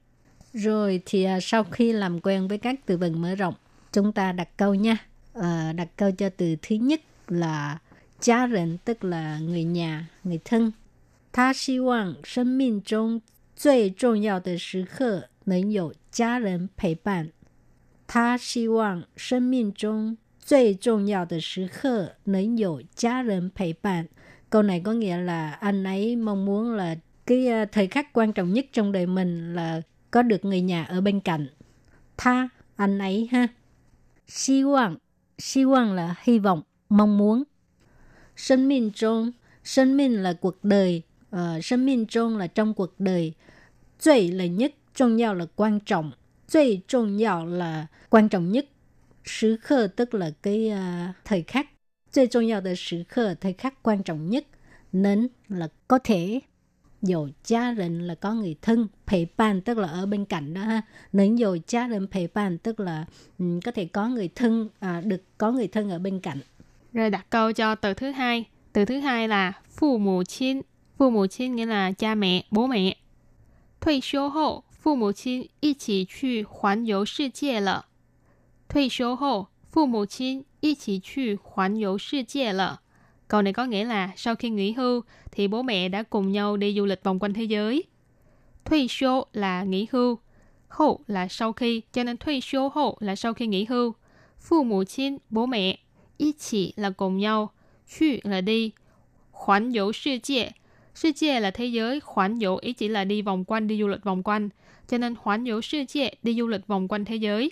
[0.57, 3.53] Rồi thì à, sau khi làm quen với các từ vựng mở rộng,
[3.91, 4.97] chúng ta đặt câu nha.
[5.33, 7.77] Ờ, đặt câu cho từ thứ nhất là
[8.21, 10.71] gia đình tức là người nhà, người thân.
[11.33, 13.19] 他希望生命中
[13.55, 17.31] 最重要的时刻能有家人陪伴。
[18.05, 24.07] 他希望生命中最重要的时刻能有家人陪伴。
[24.51, 28.53] Câu này có nghĩa là anh ấy mong muốn là cái à, thời khắc quan trọng
[28.53, 31.47] nhất trong đời mình là có được người nhà ở bên cạnh.
[32.17, 33.47] Tha, anh ấy ha.
[34.47, 34.97] Hy vọng,
[35.53, 37.43] hy vọng là hy vọng, mong muốn.
[38.35, 39.31] sinh minh trong,
[39.63, 41.01] sinh minh là cuộc đời,
[41.35, 43.33] uh, sinh minh trong là trong cuộc đời,
[43.99, 46.11] 最 là nhất, trọng yếu là quan trọng,
[46.47, 48.65] 最重要 là quan trọng nhất,
[49.23, 51.67] 时刻 tức là cái uh, thời khắc,
[52.11, 54.45] 最重要的时刻 thời khắc quan trọng nhất,
[54.91, 56.39] nên là có thể
[57.01, 60.81] dầu gia đình là có người thân,陪伴tức là ở bên cạnh đó ha.
[61.11, 63.05] Nếu dầu gia đình陪伴tức là
[63.39, 66.39] um, có thể có người thân, à, được có người thân ở bên cạnh.
[66.93, 68.45] Rồi đặt câu cho từ thứ hai.
[68.73, 70.61] Từ thứ hai là phụ mẫu亲.
[70.97, 72.97] Phụ mẫu亲nghĩa là cha mẹ, bố mẹ.
[73.81, 77.87] 退休后，父母亲一起去环游世界了。
[78.69, 82.81] 退休后，父母亲一起去环游世界了。
[83.27, 86.57] Câu này có nghĩa là sau khi nghỉ hưu thì bố mẹ đã cùng nhau
[86.57, 87.83] đi du lịch vòng quanh thế giới.
[88.65, 90.17] Thuy số là nghỉ hưu,
[90.67, 93.93] hậu là sau khi, cho nên thuy số hậu là sau khi nghỉ hưu.
[94.39, 95.77] Phu mụ亲, bố mẹ,
[96.17, 97.51] y chỉ là cùng nhau,
[97.99, 98.71] chu là đi,
[99.31, 100.51] khoản dấu世界,
[100.95, 104.49] 世界là thế giới, khoản dấu ý chỉ là đi vòng quanh, đi du lịch vòng quanh.
[104.87, 107.51] Cho nên khoản dấu 世界 đi du lịch vòng quanh thế giới.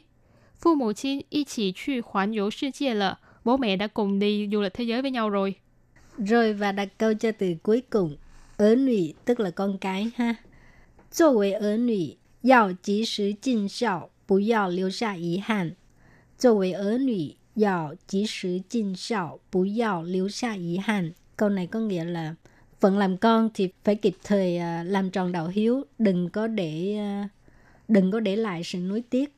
[0.59, 3.19] Phu mụ亲一起去环游世界了。
[3.43, 5.55] Bố mẹ đã cùng đi du lịch thế giới với nhau rồi.
[6.17, 8.15] Rồi và đặt câu cho từ cuối cùng.
[8.57, 10.35] Ở nữ tức là con cái ha.
[11.11, 15.75] 作为儿女，要及时尽孝，不要留下遗憾。
[16.37, 21.11] 作为儿女，要及时尽孝，不要留下遗憾.
[21.35, 22.35] Câu này có nghĩa là
[22.79, 26.97] phận làm con thì phải kịp thời uh, làm tròn đạo hiếu, đừng có để
[27.23, 27.29] uh,
[27.87, 29.31] đừng có để lại sự nuối tiếc.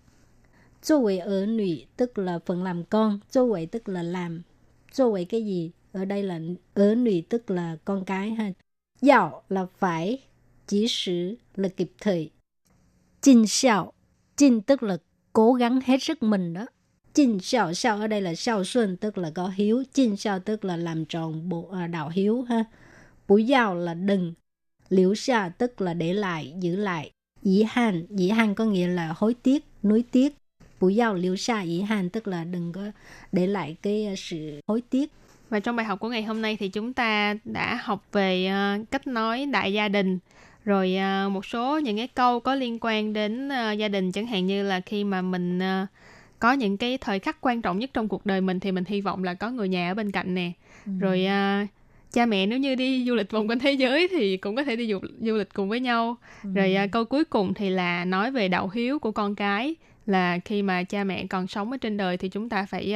[0.82, 4.43] 作为儿女 tức là phận làm con, 作为 tức là làm,
[4.91, 5.71] 作为 cái gì?
[5.98, 6.40] Ở đây là
[6.74, 8.52] ở nữ tức là con cái ha.
[9.00, 10.22] dạo là phải,
[10.66, 12.30] chỉ sử là kịp thời.
[13.20, 13.92] chinh xiao,
[14.37, 14.98] chinh tức là
[15.32, 16.66] cố gắng hết sức mình đó.
[17.14, 19.84] chinh xiao, xiao ở đây là xiao xuân tức là có hiếu.
[19.92, 22.64] chinh xiao tức là làm tròn bộ à, đạo hiếu ha.
[23.28, 24.34] Bú dạo là đừng.
[24.88, 27.11] Liễu xa tức là để lại, giữ lại.
[27.42, 30.37] Dĩ hàn, dĩ hàn có nghĩa là hối tiếc, nuối tiếc.
[30.80, 32.82] Bú dạo liễu xa dĩ hàn tức là đừng có
[33.32, 35.11] để lại cái à, sự hối tiếc.
[35.50, 38.90] Và trong bài học của ngày hôm nay thì chúng ta đã học về uh,
[38.90, 40.18] cách nói đại gia đình,
[40.64, 44.26] rồi uh, một số những cái câu có liên quan đến uh, gia đình chẳng
[44.26, 45.61] hạn như là khi mà mình
[46.38, 49.00] có những cái thời khắc quan trọng nhất trong cuộc đời mình thì mình hy
[49.00, 50.52] vọng là có người nhà ở bên cạnh nè.
[50.87, 50.92] Ừ.
[51.00, 51.26] Rồi
[52.12, 54.76] cha mẹ nếu như đi du lịch vòng quanh thế giới thì cũng có thể
[54.76, 56.16] đi du, du lịch cùng với nhau.
[56.44, 56.50] Ừ.
[56.54, 59.74] Rồi câu cuối cùng thì là nói về đạo hiếu của con cái
[60.06, 62.94] là khi mà cha mẹ còn sống ở trên đời thì chúng ta phải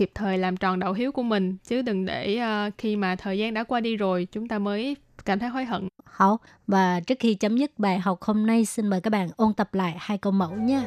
[0.00, 3.38] kịp thời làm tròn đạo hiếu của mình chứ đừng để uh, khi mà thời
[3.38, 5.88] gian đã qua đi rồi chúng ta mới cảm thấy hối hận.
[6.04, 9.54] Hảo, và trước khi chấm dứt bài học hôm nay xin mời các bạn ôn
[9.54, 10.84] tập lại hai câu mẫu nha.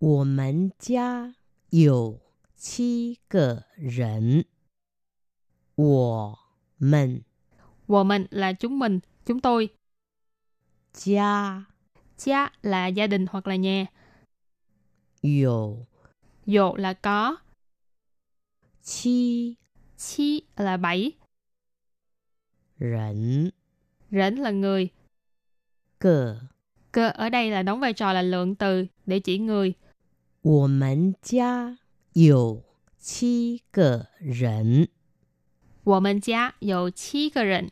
[0.00, 1.32] Wo men jia
[1.72, 2.18] you
[2.56, 3.56] qi ge
[3.96, 4.42] ren.
[5.76, 6.34] Wo
[6.78, 7.20] men.
[7.86, 9.77] Wo men là chúng mình, chúng tôi
[10.97, 11.63] Gia
[12.17, 13.85] Gia là gia đình hoặc là nhà.
[15.21, 15.77] Dụ
[16.45, 17.37] Dụ là có.
[18.83, 19.55] Chi
[19.97, 21.11] Chi là bảy.
[22.79, 23.49] Rỉnh
[24.11, 24.89] Rỉnh là người.
[25.99, 26.39] Cờ
[26.91, 29.73] Cơ ở đây là đóng vai trò là lượng từ để chỉ người.
[30.43, 31.79] 我们家
[32.11, 32.63] 有
[32.99, 34.89] 七个人。
[35.85, 37.71] 我们家有七个人。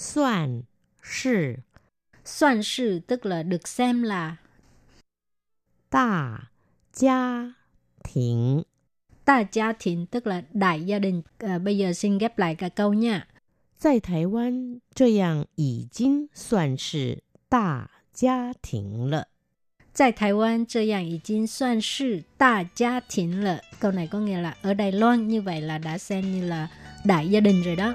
[0.00, 0.62] 算
[1.00, 1.62] 是
[2.24, 4.36] 算是 tức là được xem là
[5.88, 6.50] 大
[6.92, 7.54] 家
[8.02, 8.64] 庭
[9.24, 12.68] đại gia đình tức là đại gia đình à, bây giờ xin ghép lại cả
[12.68, 13.26] câu nha
[13.78, 19.28] 在台湾这样已经算是大家庭了
[19.92, 26.68] 在台湾这样已经算是大家庭了 câu này có nghĩa là ở Đài Loan như vậy là đã xem như là
[27.04, 27.94] đại gia đình rồi đó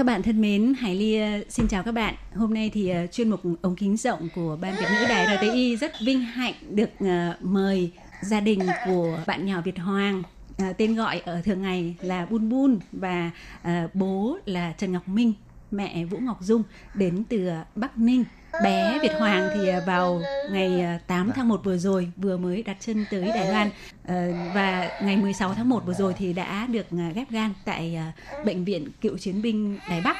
[0.00, 2.14] Các bạn thân mến, Hải Ly ờ, xin chào các bạn.
[2.34, 5.76] Hôm nay thì ờ, chuyên mục ống kính rộng của Ban Việt ngữ Đài RTI
[5.76, 10.22] rất vinh hạnh được ờ, mời gia đình của bạn nhỏ Việt Hoàng
[10.58, 13.30] À, tên gọi ở thường ngày là Bun Bun và
[13.62, 15.32] à, bố là Trần Ngọc Minh,
[15.70, 16.62] mẹ Vũ Ngọc Dung
[16.94, 18.24] đến từ Bắc Ninh
[18.62, 22.62] bé Việt Hoàng thì à, vào ngày 8 à, tháng 1 vừa rồi vừa mới
[22.62, 23.70] đặt chân tới Đài Loan
[24.06, 27.98] ờ, và ngày 16 tháng 1 vừa rồi thì đã được à, ghép gan tại
[28.44, 30.16] bệnh viện cựu chiến binh Đài Bắc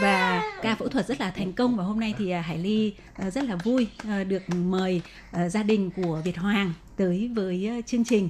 [0.00, 2.94] và ca phẫu thuật rất là thành công và hôm nay thì Hải Ly
[3.32, 3.88] rất là vui
[4.28, 5.02] được mời
[5.48, 8.28] gia đình của Việt Hoàng tới với chương trình.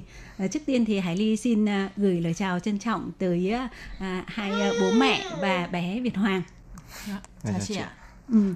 [0.51, 1.65] Trước tiên thì Hải Ly xin
[1.97, 3.53] gửi lời chào trân trọng tới
[4.25, 6.41] hai bố mẹ và bé Việt Hoàng.
[7.07, 7.91] Dạ, chào chị ạ.
[8.29, 8.53] Ừ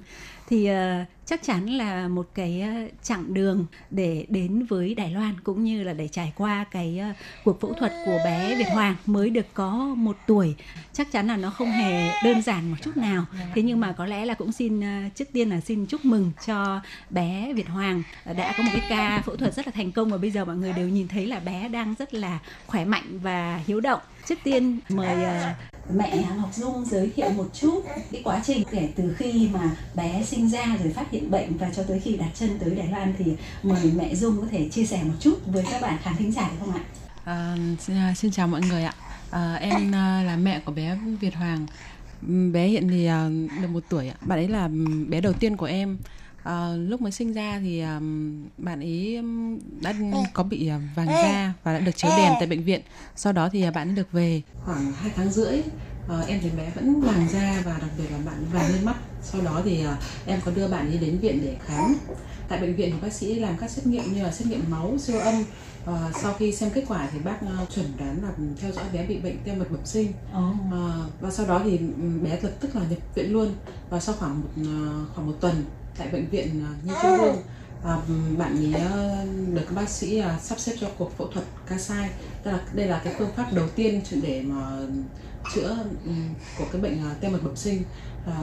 [0.50, 5.34] thì uh, chắc chắn là một cái uh, chặng đường để đến với Đài Loan
[5.44, 8.96] cũng như là để trải qua cái uh, cuộc phẫu thuật của bé Việt Hoàng
[9.06, 10.54] mới được có một tuổi.
[10.92, 13.24] Chắc chắn là nó không hề đơn giản một chút nào.
[13.54, 16.32] Thế nhưng mà có lẽ là cũng xin uh, trước tiên là xin chúc mừng
[16.46, 18.02] cho bé Việt Hoàng
[18.36, 20.10] đã có một cái ca phẫu thuật rất là thành công.
[20.10, 23.18] Và bây giờ mọi người đều nhìn thấy là bé đang rất là khỏe mạnh
[23.22, 28.22] và hiếu động trước tiên mời uh, mẹ Ngọc Dung giới thiệu một chút cái
[28.24, 31.82] quá trình kể từ khi mà bé sinh ra rồi phát hiện bệnh và cho
[31.82, 35.02] tới khi đặt chân tới Đài Loan thì mời mẹ Dung có thể chia sẻ
[35.04, 36.80] một chút với các bạn khán thính giả được không ạ?
[37.24, 38.94] À, xin à, chào mọi người ạ.
[39.30, 41.66] À, em à, là mẹ của bé Việt Hoàng.
[42.52, 43.28] Bé hiện thì à,
[43.62, 44.14] được một tuổi ạ.
[44.20, 44.68] Bạn ấy là
[45.08, 45.98] bé đầu tiên của em.
[46.42, 49.22] À, lúc mới sinh ra thì um, bạn ấy
[49.80, 49.94] đã
[50.32, 52.80] có bị vàng da và đã được chiếu đèn tại bệnh viện.
[53.16, 55.58] Sau đó thì bạn ấy được về khoảng 2 tháng rưỡi.
[56.20, 58.96] Uh, em thấy bé vẫn vàng da và đặc biệt là bạn vàng lên mắt.
[59.22, 61.96] Sau đó thì uh, em có đưa bạn đi đến viện để khám.
[62.48, 64.98] Tại bệnh viện thì bác sĩ làm các xét nghiệm như là xét nghiệm máu
[64.98, 65.44] siêu âm.
[65.82, 67.36] Uh, sau khi xem kết quả thì bác
[67.74, 70.12] chuẩn đoán là theo dõi bé bị bệnh teo mật bẩm sinh.
[70.30, 70.56] Uh,
[71.20, 71.78] và sau đó thì
[72.22, 73.54] bé lập tức là nhập viện luôn.
[73.90, 74.48] Và sau khoảng một
[75.14, 75.64] khoảng một tuần
[76.00, 77.36] tại bệnh viện à, Nhi Trung ương
[77.84, 77.96] À,
[78.38, 78.82] bạn ấy
[79.54, 82.10] được các bác sĩ à, sắp xếp cho cuộc phẫu thuật ca sai.
[82.42, 84.78] Tức là đây là cái phương pháp đầu tiên để mà
[85.54, 86.10] chữa ừ,
[86.58, 87.82] của cái bệnh à, teo mật bẩm sinh.
[88.26, 88.40] À,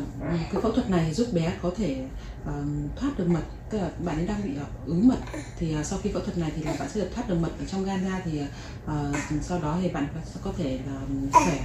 [0.51, 2.05] cái phẫu thuật này giúp bé có thể
[2.43, 2.51] uh,
[2.95, 3.43] thoát được mật.
[3.69, 5.19] Tức là bạn ấy đang bị uh, ứ mật.
[5.57, 7.51] Thì uh, sau khi phẫu thuật này thì là bạn sẽ được thoát được mật
[7.59, 8.41] ở trong gan ra thì
[8.85, 11.59] uh, sau đó thì bạn sẽ có thể là khỏe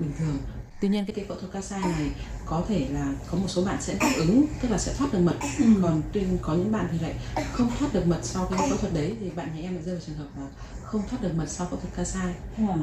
[0.00, 2.10] bình thường tuy nhiên cái, phẫu thuật ca này
[2.46, 5.18] có thể là có một số bạn sẽ đáp ứng tức là sẽ thoát được
[5.18, 5.64] mật ừ.
[5.82, 7.14] còn tuy có những bạn thì lại
[7.52, 9.94] không thoát được mật sau cái phẫu thuật đấy thì bạn nhà em lại rơi
[9.94, 10.46] vào trường hợp là
[10.82, 12.78] không thoát được mật sau phẫu thuật ca sai wow.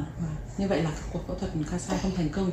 [0.58, 2.50] như vậy là cuộc phẫu thuật ca sai không thành công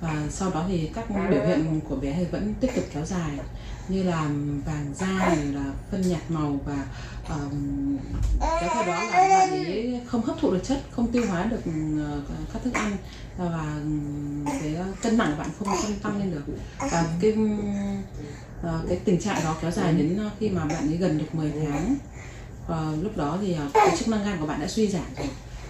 [0.00, 3.30] và sau đó thì các biểu hiện của bé thì vẫn tiếp tục kéo dài
[3.88, 4.22] như là
[4.66, 6.84] vàng da là phân nhạt màu và
[7.28, 7.96] um,
[8.40, 11.60] kéo theo đó là bạn ấy không hấp thụ được chất không tiêu hóa được
[11.60, 12.96] uh, các thức ăn.
[13.38, 13.80] Và
[14.60, 16.54] cái cân nặng của bạn không không tăng lên được.
[16.78, 17.32] Và cái
[18.60, 21.52] uh, cái tình trạng đó kéo dài đến khi mà bạn ấy gần được 10
[21.64, 21.94] tháng.
[22.68, 25.28] Và lúc đó thì uh, cái chức năng gan của bạn đã suy giảm rồi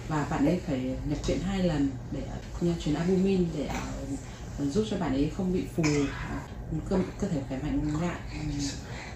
[0.09, 2.21] và bạn ấy phải nhập viện hai lần để
[2.79, 3.67] truyền albumin để
[4.57, 5.83] ờ, giúp cho bạn ấy không bị phù
[6.89, 8.19] cơ, cơ thể khỏe mạnh lại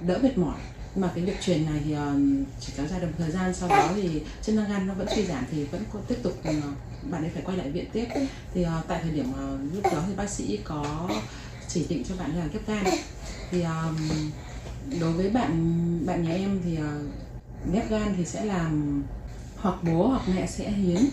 [0.07, 0.55] đỡ mệt mỏi.
[0.95, 2.15] Nhưng mà cái việc truyền này thì ờ,
[2.59, 5.25] chỉ kéo dài được thời gian sau đó thì chức năng gan nó vẫn suy
[5.25, 6.51] giảm thì vẫn có tiếp tục ờ,
[7.11, 8.05] bạn ấy phải quay lại viện tiếp.
[8.53, 9.25] Thì tại thời điểm
[9.73, 11.09] lúc đó thì bác sĩ có
[11.67, 12.85] chỉ định cho bạn làm ghép gan.
[13.51, 13.63] Thì
[14.99, 15.51] đối với bạn
[16.05, 16.77] bạn nhà em thì
[17.73, 19.03] ghép gan thì sẽ làm
[19.63, 21.05] hoặc bố hoặc mẹ sẽ hiến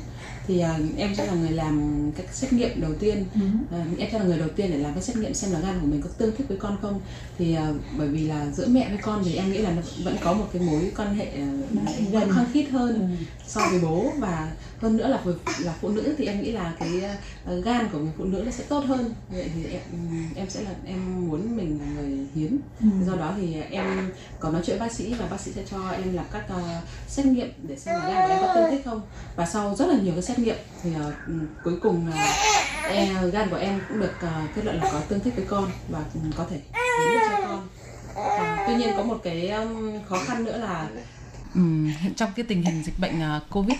[0.50, 3.24] thì uh, em sẽ là người làm các xét nghiệm đầu tiên.
[3.34, 5.80] Uh, em sẽ là người đầu tiên để làm cái xét nghiệm xem là gan
[5.80, 7.00] của mình có tương thích với con không.
[7.38, 10.16] Thì uh, bởi vì là giữa mẹ với con thì em nghĩ là nó vẫn
[10.24, 11.26] có một cái mối quan hệ
[12.08, 13.24] uh, khăng khít hơn ừ.
[13.46, 14.12] so với bố.
[14.18, 15.20] Và hơn nữa là
[15.60, 17.02] là phụ nữ thì em nghĩ là cái
[17.44, 19.14] uh, gan của người phụ nữ nó sẽ tốt hơn.
[19.32, 19.80] Vậy thì em
[20.34, 22.56] em sẽ là em muốn mình là người hiến.
[22.80, 22.86] Ừ.
[23.06, 25.90] do đó thì em có nói chuyện với bác sĩ và bác sĩ sẽ cho
[25.90, 26.60] em làm các uh,
[27.08, 29.00] xét nghiệm để xem là gan của em có tương thích không.
[29.36, 31.14] Và sau rất là nhiều cái xét nghiệm thì uh,
[31.64, 32.14] cuối cùng uh,
[32.90, 35.70] e, gan của em cũng được uh, kết luận là có tương thích với con
[35.88, 36.00] và
[36.36, 37.68] có thể hiến được cho con
[38.10, 40.88] uh, tuy nhiên có một cái um, khó khăn nữa là
[41.54, 43.76] Ừm, hiện trong cái tình hình dịch bệnh à, Covid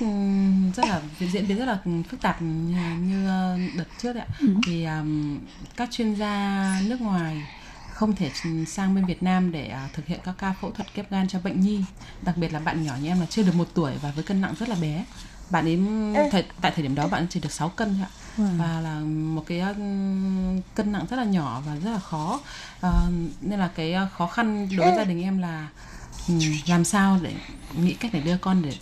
[0.76, 1.78] rất là diễn biến rất là
[2.10, 4.26] phức tạp như, như ờ, đợt trước ạ.
[4.40, 4.46] Ừ.
[4.66, 5.38] Thì um,
[5.76, 7.42] các chuyên gia nước ngoài
[7.92, 8.30] không thể
[8.66, 11.40] sang bên Việt Nam để à, thực hiện các ca phẫu thuật ghép gan cho
[11.40, 11.84] bệnh nhi,
[12.22, 14.40] đặc biệt là bạn nhỏ như em là chưa được một tuổi và với cân
[14.40, 15.04] nặng rất là bé.
[15.50, 15.78] Bạn ấy
[16.30, 18.10] thời, tại thời điểm đó bạn chỉ được 6 cân thôi ạ.
[18.38, 18.58] Wow.
[18.58, 19.00] và là
[19.34, 19.76] một cái uh,
[20.74, 22.40] cân nặng rất là nhỏ và rất là khó.
[22.80, 23.06] Ờ,
[23.40, 25.68] nên là cái uh, khó khăn đối với gia đình em là
[26.66, 27.34] làm sao để
[27.76, 28.72] nghĩ cách để đưa con để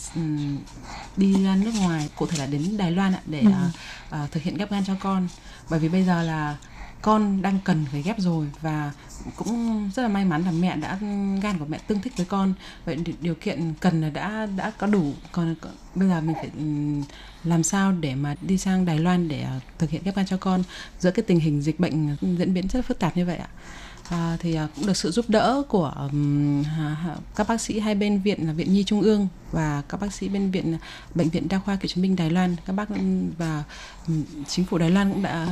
[1.17, 3.51] đi ra nước ngoài cụ thể là đến Đài Loan ạ để Ừ.
[3.53, 3.71] à,
[4.11, 5.29] à, thực hiện ghép gan cho con.
[5.71, 6.57] Bởi vì bây giờ là
[7.03, 8.93] con đang cần phải ghép rồi và
[9.37, 10.99] cũng rất là may mắn là mẹ đã,
[11.43, 12.55] gan của mẹ tương thích với con.
[12.85, 15.55] Vậy điều- kiện cần là đã đã có đủ, còn
[15.95, 16.51] bây giờ mình phải
[17.45, 20.37] làm sao để mà đi sang Đài Loan để à, thực hiện ghép gan cho
[20.37, 20.63] con?
[21.01, 23.49] Giữa cái tình hình dịch bệnh diễn biến rất là phức tạp như vậy ạ.
[24.11, 25.93] À, thì à, cũng được sự giúp đỡ của
[26.77, 30.01] hà- hà- các bác sĩ hai bên viện là viện Nhi Trung ương và các
[30.01, 30.79] bác sĩ bên viện
[31.15, 32.57] bệnh viện đa khoa cựu chiến binh Đài Loan.
[32.67, 32.89] Các bác
[33.39, 33.63] và
[34.09, 35.47] ừm, chính phủ Đài Loan cũng đã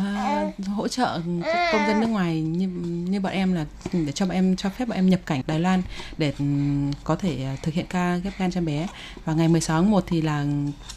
[0.67, 2.69] hỗ trợ các công dân nước ngoài như
[3.11, 5.61] như bọn em là để cho bọn em cho phép bọn em nhập cảnh Đài
[5.61, 5.83] Loan
[6.19, 8.87] để ừm, có thể à, thực hiện ca ghép gan cho bé.
[9.25, 10.47] Và ngày 16 tháng 1 thì là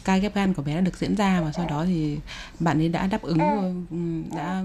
[0.04, 2.16] ca ghép gan của bé đã được diễn ra và sau đó thì
[2.60, 3.38] bạn ấy đã đáp ứng
[3.90, 4.62] ừm, đã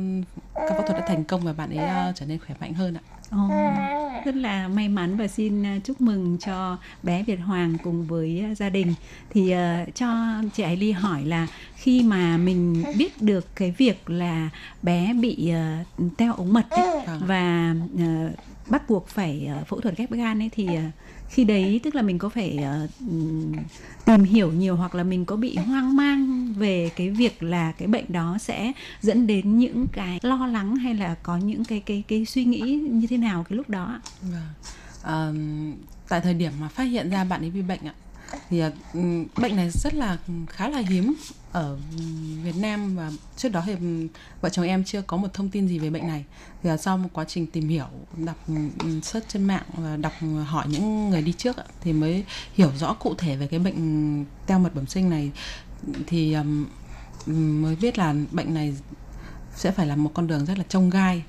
[0.56, 2.85] các phẫu thuật đã thành công và bạn ấy à, trở nên khỏe mạnh hơn
[2.94, 3.02] ạ.
[3.32, 3.50] Ồ,
[4.26, 8.44] rất là may mắn và xin à, chúc mừng cho bé Việt Hoàng cùng với
[8.52, 8.94] à, gia đình.
[9.30, 10.08] Thì à, cho
[10.54, 14.50] chị Ái Ly hỏi là khi mà mình biết được cái việc là
[14.84, 15.84] bé bị à,
[16.18, 17.22] teo ống mật ấy, Vâng.
[17.26, 18.30] và à,
[18.70, 20.92] bắt buộc phải à, phẫu thuật ghép gan ấy thì à,
[21.30, 22.90] khi đấy tức là mình có phải uh,
[24.06, 27.88] tìm hiểu nhiều hoặc là mình có bị hoang mang về cái việc là cái
[27.88, 28.72] bệnh đó sẽ
[29.02, 32.80] dẫn đến những cái lo lắng hay là có những cái cái cái suy nghĩ
[32.92, 34.00] như thế nào cái lúc đó ạ?
[34.22, 34.42] Vâng.
[35.04, 35.32] À,
[36.10, 37.94] tại thời điểm mà phát hiện ra bạn ấy bị bệnh ạ
[38.50, 39.00] thì à, ừ,
[39.36, 40.18] bệnh này rất là
[40.50, 41.16] khá là hiếm
[41.52, 41.78] ở
[42.44, 43.76] Việt Nam và trước đó thì
[44.42, 46.26] vợ chồng em chưa có một thông tin gì về bệnh này.
[46.64, 47.86] Thì à, sau một quá trình tìm hiểu
[48.18, 50.14] đọc ừ, ừ, search trên mạng và đọc
[50.46, 52.24] hỏi những người đi trước thì mới
[52.54, 55.32] hiểu rõ cụ thể về cái bệnh teo mật bẩm sinh này.
[56.08, 56.44] Thì à,
[57.26, 58.74] mới biết là bệnh này
[59.56, 61.24] sẽ phải là một con đường rất là trông gai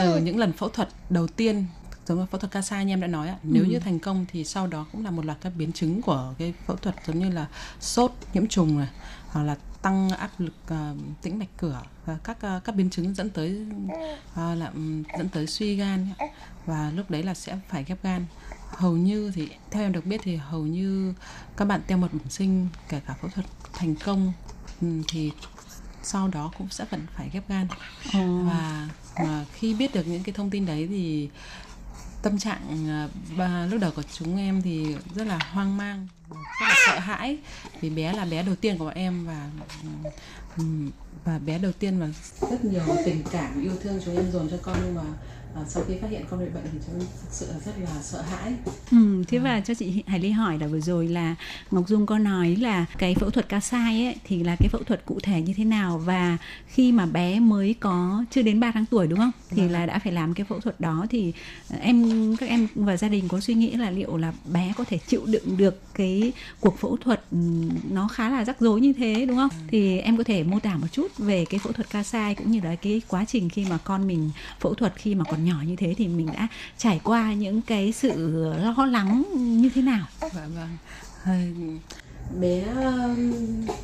[0.00, 1.66] từ những lần phẫu thuật đầu tiên
[2.06, 3.68] giống như phẫu thuật Casa như em đã nói ạ nếu Ừ.
[3.70, 6.54] như thành công thì sau đó cũng là một loạt các biến chứng của cái
[6.66, 7.46] phẫu thuật giống như là
[7.80, 8.88] sốt nhiễm trùng này
[9.28, 10.92] hoặc là tăng áp lực à,
[11.22, 13.66] tĩnh mạch cửa và các à, các biến chứng dẫn tới
[14.34, 16.08] à, là ừm, dẫn tới suy gan
[16.66, 18.26] và lúc đấy là sẽ phải ghép gan
[18.68, 21.14] hầu như thì theo em được biết thì hầu như
[21.56, 24.32] các bạn teo mật bẩm sinh kể cả phẫu thuật thành công
[24.80, 25.32] ừm, thì
[26.02, 27.66] sau đó cũng sẽ vẫn phải ghép gan
[28.12, 28.42] Ồ.
[28.46, 28.88] và
[29.24, 31.28] mà khi biết được những cái thông tin đấy thì
[32.24, 32.88] tâm trạng
[33.38, 37.38] à, lúc đầu của chúng em thì rất là hoang mang rất là sợ hãi.
[37.80, 39.50] Vì bé là bé đầu tiên của bọn em và
[41.24, 42.08] và bé đầu tiên và
[42.50, 45.02] rất nhiều tình cảm yêu thương chúng em dồn cho con nhưng mà
[45.54, 48.02] à, sau khi phát hiện con bị bệnh thì em thực sự là rất là
[48.02, 48.52] sợ hãi
[48.90, 51.34] Ừ, thế và cho chị Hải Ly hỏi là vừa rồi là
[51.70, 54.82] Ngọc Dung có nói là cái phẫu thuật ca sai ấy thì là cái phẫu
[54.82, 58.70] thuật cụ thể như thế nào và khi mà bé mới có chưa đến 3
[58.70, 59.30] tháng tuổi đúng không?
[59.50, 59.70] Thì Vâng.
[59.72, 61.32] là đã phải làm cái phẫu thuật đó thì
[61.70, 64.84] ờ, em các em và gia đình có suy nghĩ là liệu là bé có
[64.84, 67.38] thể chịu đựng được cái cuộc phẫu thuật ừ,
[67.90, 69.50] nó khá là rắc rối như thế đúng không?
[69.68, 72.50] Thì em có thể mô tả một chút về cái phẫu thuật ca sai cũng
[72.50, 74.30] như là cái quá trình khi mà con mình
[74.60, 77.92] phẫu thuật khi mà còn nhỏ như thế thì mình đã trải qua những cái
[77.92, 78.12] sự
[78.76, 80.06] lo lắng như thế nào?
[80.20, 80.68] Vâng.
[81.22, 81.54] Hơi-
[82.40, 82.64] Bé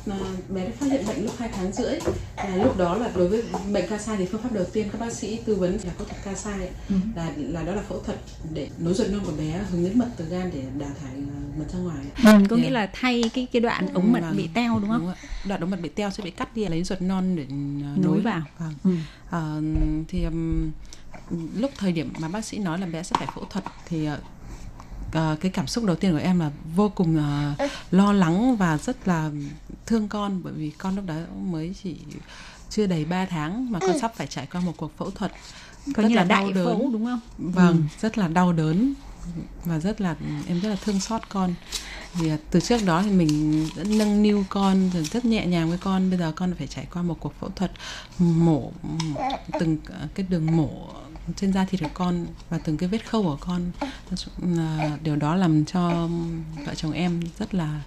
[0.05, 1.99] là bé đã phát hiện bệnh lúc 2 tháng rưỡi.
[2.37, 3.43] Là lúc đó là đối với
[3.73, 6.05] bệnh ca sai thì phương pháp đầu tiên các bác sĩ tư vấn là phẫu
[6.07, 6.95] thuật ca sai Ừ.
[7.15, 8.19] là là đó là phẫu thuật
[8.53, 11.57] để nối ruột non của bé hướng đến mật từ gan để đào thải uh,
[11.57, 11.97] mật ra ngoài.
[12.23, 14.89] Ừ, có Thì- nghĩa là thay cái cái đoạn ống mật Vâng, bị teo đúng
[14.89, 15.13] không?
[15.47, 18.19] Đoạn ống mật bị teo sẽ bị cắt đi lấy ruột non để uh, Nối
[18.21, 18.41] vào.
[18.59, 18.73] Vâng.
[18.83, 18.91] Ừ.
[19.29, 19.61] Ờ,
[20.07, 20.71] thì um,
[21.55, 24.07] lúc thời điểm mà bác sĩ nói là bé sẽ phải phẫu thuật thì
[25.11, 27.17] ờ, cái cảm xúc đầu tiên của em là vô cùng
[27.57, 29.29] ờ, lo lắng và rất là
[29.85, 31.15] thương con bởi vì con lúc đó
[31.51, 31.95] mới chỉ
[32.69, 35.31] chưa đầy 3 tháng mà con sắp phải trải qua một cuộc phẫu thuật
[35.95, 36.65] Có rất như là đau đại đớn.
[36.65, 37.19] phẫu đúng không?
[37.37, 37.81] Vâng, Ừ.
[38.01, 38.93] rất là đau đớn
[39.65, 40.15] và rất là
[40.47, 41.53] em rất là thương xót con.
[42.13, 45.77] Thì từ trước đó thì mình đã nâng niu con rồi rất nhẹ nhàng với
[45.77, 46.09] con.
[46.09, 47.71] Bây giờ con phải trải qua một cuộc phẫu thuật
[48.19, 48.71] mổ
[49.59, 49.77] từng
[50.15, 50.69] cái đường mổ
[51.35, 53.61] trên da thịt của con và từng cái vết khâu của con.
[54.15, 56.09] Chung là Điều đó làm cho
[56.65, 57.81] vợ chồng em rất là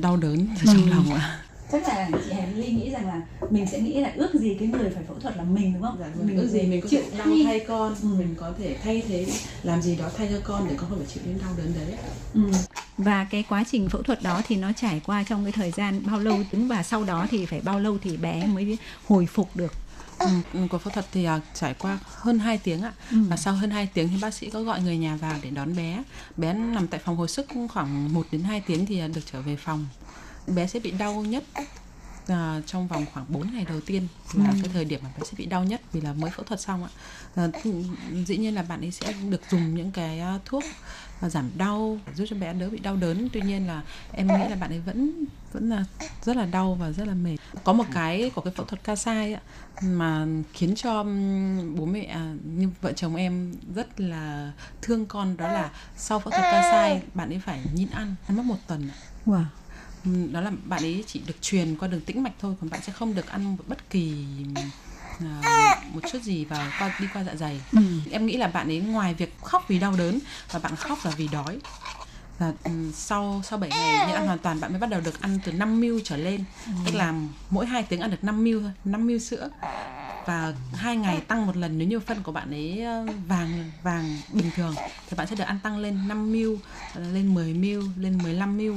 [0.00, 0.90] đau đớn trong Ừ.
[0.90, 1.42] lòng ạ.
[1.72, 4.68] chắc là chị Hải Ly nghĩ rằng là mình sẽ nghĩ là ước gì cái
[4.68, 5.96] người phải phẫu thuật là mình đúng không?
[6.00, 8.08] Dạ, mình ước gì mình có thể đau thay con, ừ.
[8.18, 9.26] mình có thể thay thế
[9.62, 11.96] làm gì đó thay cho con để con không phải chịu đến đau đớn đấy.
[12.34, 12.40] Ừ.
[12.98, 16.02] Và cái quá trình phẫu thuật đó thì nó trải qua trong cái thời gian
[16.06, 19.72] bao lâu và sau đó thì phải bao lâu thì bé mới hồi phục được
[20.24, 22.92] Ừ, ừ, cuộc phẫu thuật thì uh, trải qua hơn 2 tiếng ạ.
[23.10, 23.16] Ừ.
[23.28, 25.76] và sau hơn 2 tiếng thì bác sĩ có gọi người nhà vào để đón
[25.76, 26.02] bé.
[26.36, 29.56] Bé nằm tại phòng hồi sức khoảng 1 đến 2 tiếng thì được trở về
[29.56, 29.86] phòng.
[30.46, 34.56] Bé sẽ bị đau nhất uh, trong vòng khoảng 4 ngày đầu tiên là ừ.
[34.62, 36.84] cái thời điểm mà bé sẽ bị đau nhất vì là mới phẫu thuật xong
[36.84, 36.90] ạ.
[37.44, 37.54] Uh,
[38.26, 40.64] dĩ nhiên là bạn ấy sẽ được dùng những cái thuốc
[41.28, 43.28] giảm đau giúp cho bé đỡ bị đau đớn.
[43.32, 45.84] Tuy nhiên là em nghĩ là bạn ấy vẫn vẫn là
[46.22, 47.36] rất là đau và rất là mệt.
[47.64, 49.36] Có một cái của cái phẫu thuật ca sai
[49.82, 51.04] mà khiến cho
[51.76, 54.52] bố mẹ như vợ chồng em rất là
[54.82, 58.36] thương con đó là sau phẫu thuật ca sai bạn ấy phải nhịn ăn ăn
[58.36, 58.90] mất một tuần
[59.26, 59.44] wow.
[60.32, 62.92] Đó là bạn ấy chỉ được truyền qua đường tĩnh mạch thôi còn bạn sẽ
[62.92, 64.24] không được ăn bất kỳ
[66.02, 67.60] một chút gì vào qua đi qua dạ dày.
[67.72, 67.80] Ừ.
[68.10, 70.18] em nghĩ là bạn ấy ngoài việc khóc vì đau đớn
[70.50, 71.58] và bạn khóc là vì đói.
[72.38, 75.20] Và um, sau sau 7 ngày nhịn ăn hoàn toàn bạn mới bắt đầu được
[75.20, 76.44] ăn từ 5 ml trở lên.
[76.66, 76.72] Ừ.
[76.86, 77.14] tức là
[77.50, 79.48] mỗi hai tiếng ăn được 5 ml thôi 5 ml sữa.
[80.26, 84.18] Và hai ngày tăng một lần nếu như phân của bạn ấy ờ, vàng vàng
[84.32, 84.74] bình thường
[85.10, 86.54] thì bạn sẽ được ăn tăng lên 5 ml
[86.96, 88.72] lên 10 ml lên 15 ml.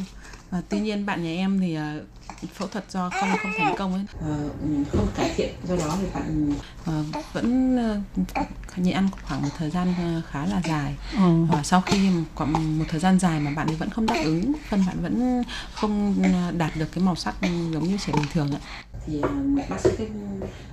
[0.52, 2.06] À, tuy nhiên bạn nhà em thì uh,
[2.54, 4.04] phẫu thuật do không không thành công ấy.
[4.18, 4.52] Uh,
[4.92, 6.54] không cải thiện do đó thì bạn
[6.90, 9.94] uh, vẫn uh, nhịn ăn khoảng một thời gian
[10.32, 10.96] khá là dài.
[11.14, 11.46] Ừ.
[11.52, 14.54] và sau khi khoảng một thời gian dài mà bạn ấy vẫn không đáp ứng
[14.70, 16.16] phân bạn vẫn không
[16.58, 18.60] đạt được cái màu sắc giống như trẻ bình thường ạ.
[19.06, 19.22] Thì
[19.70, 20.08] bác sĩ cái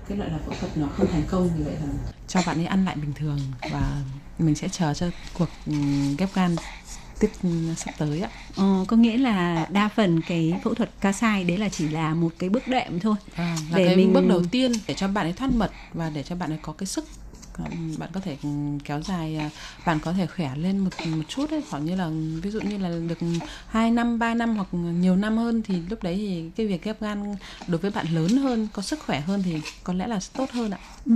[0.08, 1.92] cái loại là phẫu thuật nó không thành công như vậy là
[2.28, 3.38] cho bạn ấy ăn lại bình thường
[3.70, 4.02] và
[4.38, 5.48] mình sẽ chờ cho cuộc
[6.18, 6.56] ghép gan
[7.22, 7.30] tiếp
[7.76, 8.30] sắp tới ạ.
[8.56, 12.14] Ờ, có nghĩa là đa phần cái phẫu thuật ca sai đấy là chỉ là
[12.14, 13.16] một cái bước đệm thôi.
[13.34, 16.10] À, là để cái mình bước đầu tiên để cho bạn ấy thoát mật và
[16.10, 17.04] để cho bạn ấy có cái sức
[17.98, 18.36] bạn có thể
[18.84, 19.50] kéo dài à,
[19.86, 22.10] bạn có thể khỏe lên một một chút ấy khoảng như là
[22.42, 23.18] ví dụ như là được
[23.68, 27.00] 2 năm 3 năm hoặc nhiều năm hơn thì lúc đấy thì cái việc ghép
[27.00, 27.36] gan
[27.68, 30.70] đối với bạn lớn hơn có sức khỏe hơn thì có lẽ là tốt hơn
[30.70, 31.12] ạ ừ.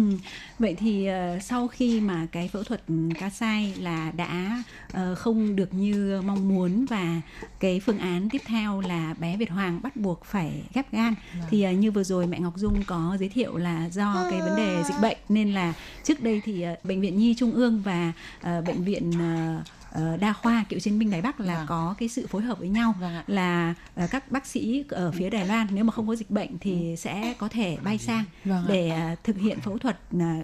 [0.58, 2.82] vậy thì uh, sau khi mà cái phẫu thuật
[3.20, 4.62] ca sai là đã
[4.92, 7.20] uh, không được như mong muốn và
[7.60, 11.48] cái phương án tiếp theo là bé Việt Hoàng bắt buộc phải ghép gan vâng.
[11.50, 14.56] thì uh, như vừa rồi mẹ Ngọc Dung có giới thiệu là do cái vấn
[14.56, 15.72] đề dịch bệnh nên là
[16.04, 20.32] trước đây thì uh, bệnh viện Nhi Trung ương và uh, bệnh viện uh, đa
[20.32, 21.66] khoa cựu chiến binh Đài Bắc là vâng.
[21.66, 23.74] có cái sự phối hợp với nhau vâng là
[24.10, 26.96] các bác sĩ ở phía Đài Loan nếu mà không có dịch bệnh thì ừ.
[26.96, 29.98] sẽ có thể bay sang vâng để thực hiện phẫu thuật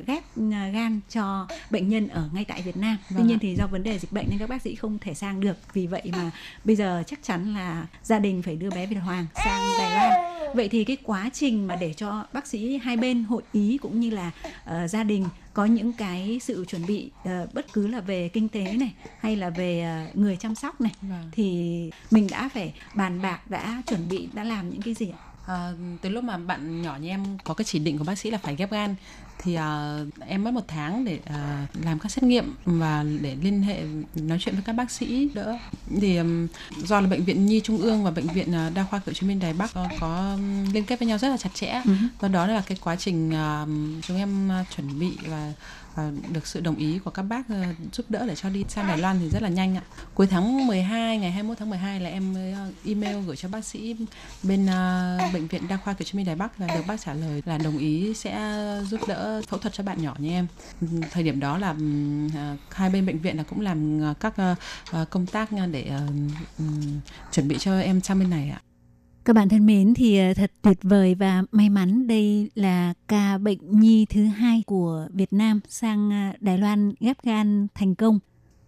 [0.06, 0.24] ghép
[0.72, 2.96] gan cho bệnh nhân ở ngay tại Việt Nam.
[3.10, 5.14] Vâng Tuy nhiên thì do vấn đề dịch bệnh nên các bác sĩ không thể
[5.14, 5.56] sang được.
[5.72, 6.30] Vì vậy mà
[6.64, 10.31] bây giờ chắc chắn là gia đình phải đưa bé Việt Hoàng sang Đài Loan.
[10.54, 14.00] Vậy thì cái quá trình mà để cho bác sĩ hai bên hội ý cũng
[14.00, 14.30] như là
[14.64, 18.48] uh, gia đình có những cái sự chuẩn bị uh, bất cứ là về kinh
[18.48, 21.30] tế này hay là về uh, người chăm sóc này vâng.
[21.32, 25.31] thì mình đã phải bàn bạc đã chuẩn bị đã làm những cái gì ạ?
[25.46, 25.72] À,
[26.02, 28.38] từ lúc mà bạn nhỏ như em có cái chỉ định của bác sĩ là
[28.38, 28.94] phải ghép gan
[29.38, 33.62] thì uh, em mất một tháng để uh, làm các xét nghiệm và để liên
[33.62, 33.82] hệ
[34.14, 35.58] nói chuyện với các bác sĩ đỡ
[36.00, 39.14] thì um, do là bệnh viện nhi trung ương và bệnh viện đa khoa cựu
[39.14, 40.38] chiến binh đài bắc có, có
[40.72, 42.08] liên kết với nhau rất là chặt chẽ uh-huh.
[42.20, 43.68] và đó là cái quá trình uh,
[44.02, 45.52] chúng em chuẩn bị và
[45.94, 48.88] và được sự đồng ý của các bác ờ, giúp đỡ để cho đi sang
[48.88, 49.82] Đài Loan thì rất là nhanh ạ.
[50.14, 53.96] Cuối tháng 12 ngày 21 tháng 12 là em ờ, email gửi cho bác sĩ
[54.42, 57.14] bên ờ, bệnh viện đa khoa cựu chiến Minh Đài Bắc là được bác trả
[57.14, 58.56] lời là đồng ý sẽ
[58.90, 60.46] giúp đỡ, phẫu thuật cho bạn nhỏ như em.
[61.10, 61.74] Thời điểm đó là
[62.70, 64.34] hai bên bệnh viện là cũng làm các
[65.10, 65.90] công tác để
[67.32, 68.60] chuẩn bị cho em sang bên này ạ.
[69.24, 73.38] Các bạn thân mến thì ờ, thật tuyệt vời và may mắn đây là ca
[73.38, 78.18] bệnh nhi thứ hai của Việt Nam sang ờ, Đài Loan ghép gan thành công.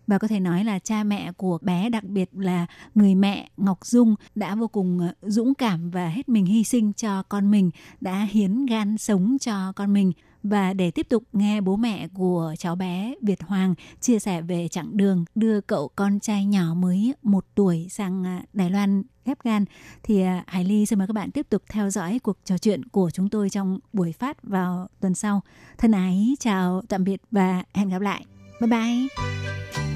[0.07, 3.86] Và có thể nói là cha mẹ của bé đặc biệt là người mẹ Ngọc
[3.86, 7.70] Dung đã vô cùng ờ, dũng cảm và hết mình hy sinh cho con mình,
[8.00, 10.12] đã hiến gan sống cho con mình
[10.45, 14.68] và để tiếp tục nghe bố mẹ của cháu bé Việt Hoàng chia sẻ về
[14.68, 19.38] chặng đường đưa cậu con trai nhỏ mới một tuổi sang à, Đài Loan ghép
[19.45, 19.64] gan,
[20.03, 22.84] thì à, Hải Ly xin mời các bạn tiếp tục theo dõi cuộc trò chuyện
[22.84, 25.42] của chúng tôi trong buổi phát vào tuần sau.
[25.78, 28.24] Thân ái, chào, tạm biệt và hẹn gặp lại.
[28.61, 29.93] Bye bye.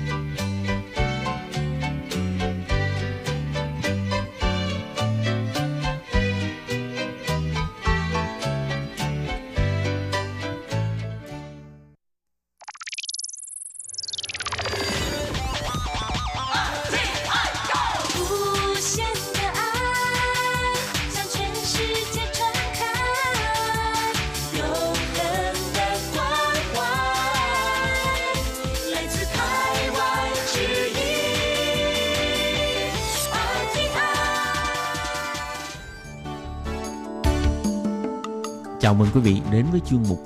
[38.89, 40.19] Chào mừng quý vị đến với chương mục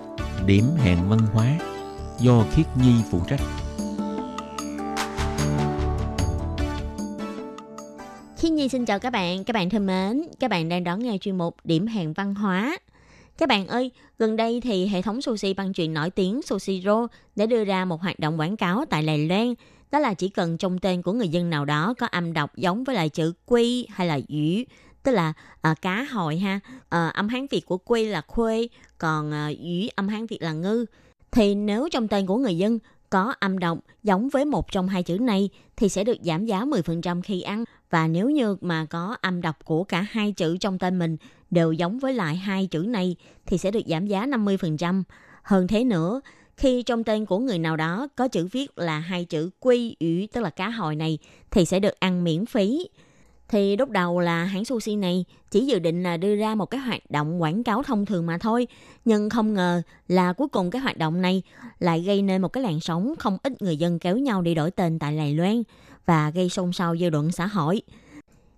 [0.46, 1.58] Điểm hẹn văn hóa
[2.20, 3.40] do Khiết Nhi phụ trách.
[8.36, 11.18] Khiết Nhi xin chào các bạn, các bạn thân mến, các bạn đang đón nghe
[11.20, 12.78] chuyên mục Điểm hẹn văn hóa.
[13.38, 17.06] Các bạn ơi, gần đây thì hệ thống sushi băng chuyện nổi tiếng Sushiro
[17.36, 19.54] đã đưa ra một hoạt động quảng cáo tại Đài Loan.
[19.90, 22.84] Đó là chỉ cần trong tên của người dân nào đó có âm đọc giống
[22.84, 24.64] với lại chữ quy hay là dữ
[25.02, 25.32] tức là
[25.70, 29.58] uh, cá hồi ha uh, âm hán việt của quê là khuê còn ờ, uh,
[29.58, 30.86] dĩ âm hán việt là ngư
[31.30, 32.78] thì nếu trong tên của người dân
[33.10, 36.60] có âm đọc giống với một trong hai chữ này thì sẽ được giảm giá
[36.60, 40.78] 10% khi ăn và nếu như mà có âm đọc của cả hai chữ trong
[40.78, 41.16] tên mình
[41.50, 45.02] đều giống với lại hai chữ này thì sẽ được giảm giá 50%.
[45.42, 46.20] Hơn thế nữa,
[46.56, 50.28] khi trong tên của người nào đó có chữ viết là hai chữ quy ủy
[50.32, 51.18] tức là cá hồi này
[51.50, 52.88] thì sẽ được ăn miễn phí.
[53.52, 56.80] Thì lúc đầu là hãng sushi này chỉ dự định là đưa ra một cái
[56.80, 58.66] hoạt động quảng cáo thông thường mà thôi.
[59.04, 61.42] Nhưng không ngờ là cuối cùng cái hoạt động này
[61.78, 64.70] lại gây nên một cái làn sóng không ít người dân kéo nhau đi đổi
[64.70, 65.62] tên tại Đài Loan
[66.06, 67.82] và gây xôn xao dư luận xã hội.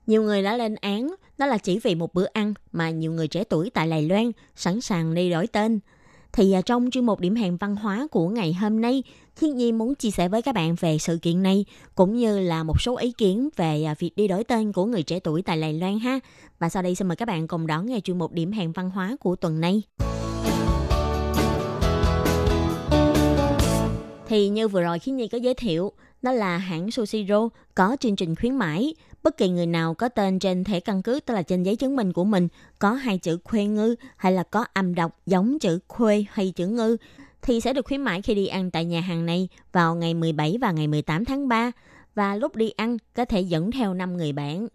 [0.06, 3.28] Nhiều người đã lên án đó là chỉ vì một bữa ăn mà nhiều người
[3.28, 5.80] trẻ tuổi tại Đài Loan sẵn sàng đi đổi tên.
[6.32, 9.02] Thì à, trong chuyên mục điểm hẹn văn hóa của ngày hôm nay,
[9.36, 11.64] Thiên Nhi muốn chia sẻ với các bạn về sự kiện này
[11.94, 15.02] cũng như là một số ý kiến về à, việc đi đổi tên của người
[15.02, 16.20] trẻ tuổi tại Đài Loan ha.
[16.58, 18.90] Và sau đây xin mời các bạn cùng đón nghe chuyên mục điểm hẹn văn
[18.90, 19.82] hóa của tuần này.
[24.28, 28.16] Thì như vừa rồi Khiến Nhi có giới thiệu, đó là hãng Sushiro có chương
[28.16, 28.94] trình khuyến mãi.
[29.22, 31.96] Bất kỳ người nào có tên trên thẻ căn cước, tức là trên giấy chứng
[31.96, 35.78] minh của mình, có hai chữ khuê ngư hay là có âm đọc giống chữ
[35.88, 36.96] khuê hay chữ ngư,
[37.44, 40.58] thì sẽ được khuyến mãi khi đi ăn tại nhà hàng này vào ngày 17
[40.60, 41.72] và ngày 18 tháng 3.
[42.14, 44.66] Và lúc đi ăn có thể dẫn theo 5 người bạn.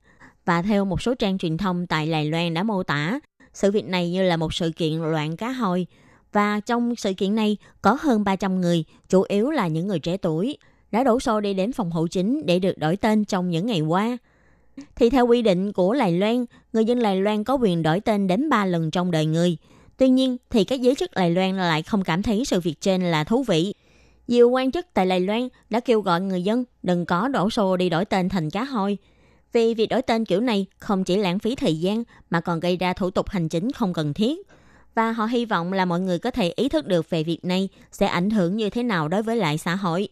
[0.46, 3.20] Và theo một số trang truyền thông tại Đài Loan đã mô tả,
[3.54, 5.88] sự việc này như là một sự kiện loạn cá hồi.
[6.34, 10.18] Và trong sự kiện này có hơn 300 người, chủ yếu là những người trẻ
[10.18, 10.58] tuổi,
[10.92, 13.82] đã đổ xô đi đến phòng hậu chính để được đổi tên trong những ngày
[13.82, 14.18] qua.
[14.96, 18.28] Thì theo quy định của Lài Loan, người dân Lài Loan có quyền đổi tên
[18.28, 19.58] đến 3 lần trong đời người.
[20.00, 23.02] Tuy nhiên, thì các giới chức Đài Loan lại không cảm thấy sự việc trên
[23.02, 23.74] là thú vị.
[24.28, 27.78] Nhiều quan chức tại Đài Loan đã kêu gọi người dân đừng có đổ xô
[27.78, 28.98] đi đổi tên thành cá hôi.
[29.54, 32.78] Vì việc đổi tên kiểu này không chỉ lãng phí thời gian, mà còn gây
[32.78, 34.40] ra thủ tục hành chính không cần thiết.
[34.96, 37.70] Và họ hy vọng là mọi người có thể ý thức được về việc này
[37.92, 40.10] sẽ ảnh hưởng như thế nào đối với lại xã hội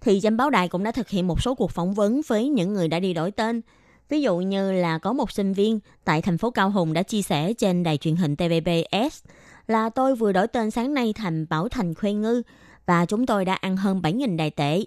[0.00, 2.74] thì danh báo đài cũng đã thực hiện một số cuộc phỏng vấn với những
[2.74, 3.60] người đã đi đổi tên.
[4.08, 7.22] Ví dụ như là có một sinh viên tại thành phố Cao Hùng đã chia
[7.22, 9.24] sẻ trên đài truyền hình TVBS
[9.66, 12.42] là tôi vừa đổi tên sáng nay thành Bảo Thành Khuê Ngư
[12.86, 14.80] và chúng tôi đã ăn hơn 7.000 đài tệ.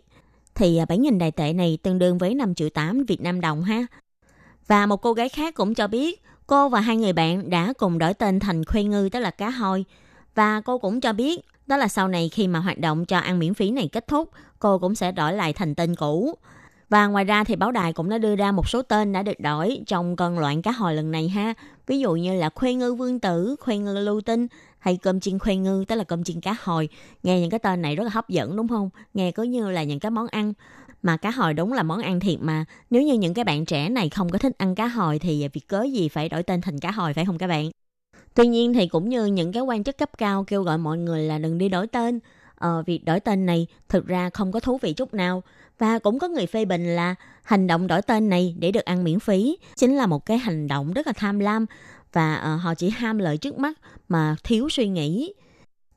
[0.55, 3.63] Thì à, 7.000 đài tệ này tương đương với 5 triệu 8 Việt Nam đồng
[3.63, 3.85] ha.
[4.67, 7.97] Và một cô gái khác cũng cho biết cô và hai người bạn đã cùng
[7.97, 9.85] đổi tên thành Khuê Ngư tức là cá hôi.
[10.35, 13.39] Và cô cũng cho biết đó là sau này khi mà hoạt động cho ăn
[13.39, 16.35] miễn phí này kết thúc, cô cũng sẽ đổi lại thành tên cũ.
[16.91, 19.39] Và ngoài ra thì báo đài cũng đã đưa ra một số tên đã được
[19.39, 21.53] đổi trong cơn loạn cá hồi lần này ha.
[21.87, 24.47] Ví dụ như là khuê ngư vương tử, khuê ngư lưu tinh
[24.79, 26.89] hay cơm chiên khuê ngư, tức là cơm chiên cá hồi.
[27.23, 28.89] Nghe những cái tên này rất là hấp dẫn đúng không?
[29.13, 30.53] Nghe có như là những cái món ăn
[31.03, 32.65] mà cá hồi đúng là món ăn thiệt mà.
[32.89, 35.67] Nếu như những cái bạn trẻ này không có thích ăn cá hồi thì việc
[35.67, 37.69] cớ gì phải đổi tên thành cá hồi phải không các bạn?
[38.33, 41.23] Tuy nhiên thì cũng như những cái quan chức cấp cao kêu gọi mọi người
[41.23, 42.19] là đừng đi đổi tên.
[42.55, 45.43] Ờ, việc đổi tên này thực ra không có thú vị chút nào.
[45.81, 49.03] Và cũng có người phê bình là hành động đổi tên này để được ăn
[49.03, 51.65] miễn phí chính là một cái hành động rất là tham lam
[52.13, 53.79] và uh, họ chỉ ham lợi trước mắt
[54.09, 55.33] mà thiếu suy nghĩ.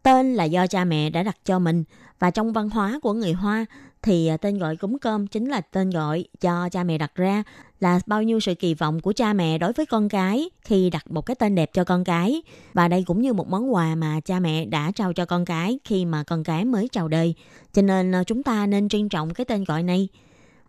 [0.03, 1.85] Tên là do cha mẹ đã đặt cho mình
[2.18, 3.66] và trong văn hóa của người Hoa
[4.05, 7.43] thì à, tên gọi cúng cơm chính là tên gọi cho cha mẹ đặt ra
[7.81, 11.11] là bao nhiêu sự kỳ vọng của cha mẹ đối với con cái khi đặt
[11.11, 12.43] một cái tên đẹp cho con cái.
[12.73, 15.79] Và đây cũng như một món quà mà cha mẹ đã trao cho con cái
[15.85, 17.35] khi mà con cái mới chào đời.
[17.73, 20.09] Cho nên à, chúng ta nên trân trọng cái tên gọi này.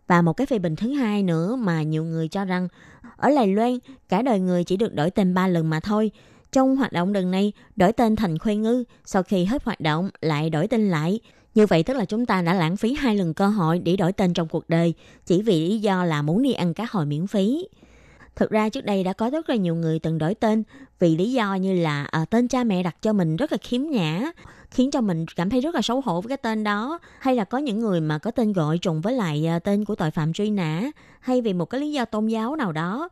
[0.07, 2.67] Và một cái phê bình thứ hai nữa mà nhiều người cho rằng,
[3.17, 3.77] ở Lài Loan,
[4.09, 6.11] cả đời người chỉ được đổi tên ba lần mà thôi.
[6.51, 10.09] Trong hoạt động lần này, đổi tên thành Khuê Ngư, sau khi hết hoạt động
[10.21, 11.19] lại đổi tên lại
[11.55, 14.13] như vậy tức là chúng ta đã lãng phí hai lần cơ hội để đổi
[14.13, 14.93] tên trong cuộc đời
[15.25, 17.67] chỉ vì lý do là muốn đi ăn cá hồi miễn phí.
[18.35, 20.63] Thực ra trước đây đã có rất là nhiều người từng đổi tên
[20.99, 23.81] vì lý do như là à, tên cha mẹ đặt cho mình rất là khiếm
[23.81, 24.31] nhã,
[24.71, 26.99] khiến cho mình cảm thấy rất là xấu hổ với cái tên đó.
[27.19, 29.95] Hay là có những người mà có tên gọi trùng với lại à, tên của
[29.95, 33.09] tội phạm truy nã, hay vì một cái lý do tôn giáo nào đó.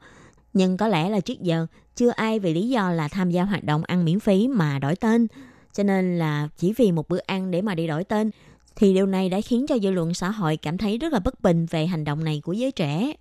[0.53, 3.63] Nhưng có lẽ là trước giờ chưa ai vì lý do là tham gia hoạt
[3.63, 5.27] động ăn miễn phí mà đổi tên.
[5.73, 8.31] Cho nên là chỉ vì một bữa ăn để mà đi đổi tên,
[8.75, 11.41] thì điều này đã khiến cho dư luận xã hội cảm thấy rất là bất
[11.41, 13.13] bình về hành động này của giới trẻ.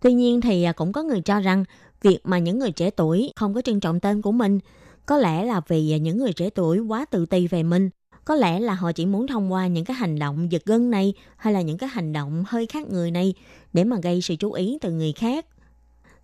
[0.00, 1.64] Tuy nhiên thì à, cũng có người cho rằng
[2.02, 4.58] việc mà những người trẻ tuổi không có trân trọng tên của mình
[5.06, 7.90] Có lẽ là vì à, những người trẻ tuổi quá tự ti về mình.
[8.24, 11.14] Có lẽ là họ chỉ muốn thông qua những cái hành động giật gân này,
[11.36, 13.34] hay là những cái hành động hơi khác người này
[13.72, 15.46] để mà gây sự chú ý từ người khác.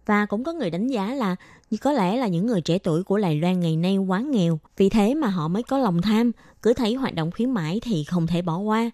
[0.09, 1.36] Và cũng có người đánh giá là
[1.80, 4.88] có lẽ là những người trẻ tuổi của Đài Loan ngày nay quá nghèo, vì
[4.88, 6.32] thế mà họ mới có lòng tham,
[6.62, 8.90] cứ thấy hoạt động khuyến mãi thì không thể bỏ qua.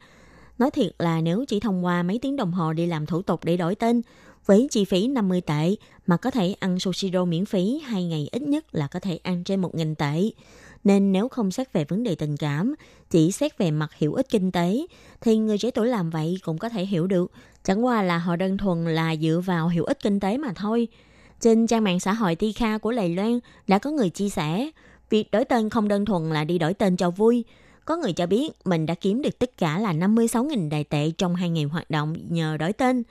[0.59, 3.45] Nói thiệt là nếu chỉ thông qua mấy tiếng đồng hồ đi làm thủ tục
[3.45, 4.03] để đổi tên,
[4.47, 5.75] với chi phí 50 tệ
[6.07, 9.19] mà có thể ăn sushi roll miễn phí hai ngày ít nhất là có thể
[9.23, 10.31] ăn trên 1.000 tệ.
[10.85, 12.75] Nên nếu không xét về vấn đề tình cảm,
[13.11, 14.87] chỉ xét về mặt hiệu ích kinh tế,
[15.21, 17.33] thì người trẻ tuổi làm vậy cũng có thể hiểu được.
[17.65, 20.89] Chẳng qua là họ đơn thuần là dựa vào hiệu ích kinh tế mà thôi.
[21.41, 24.71] Trên trang mạng xã hội Ti Kha của Lầy Loan đã có người chia sẻ,
[25.11, 27.45] việc đổi tên không đơn thuần là đi đổi tên cho vui.
[27.85, 31.35] Có người cho biết mình đã kiếm được tất cả là 56.000 đại tệ trong
[31.35, 33.03] hai ngày hoạt động nhờ đổi tên.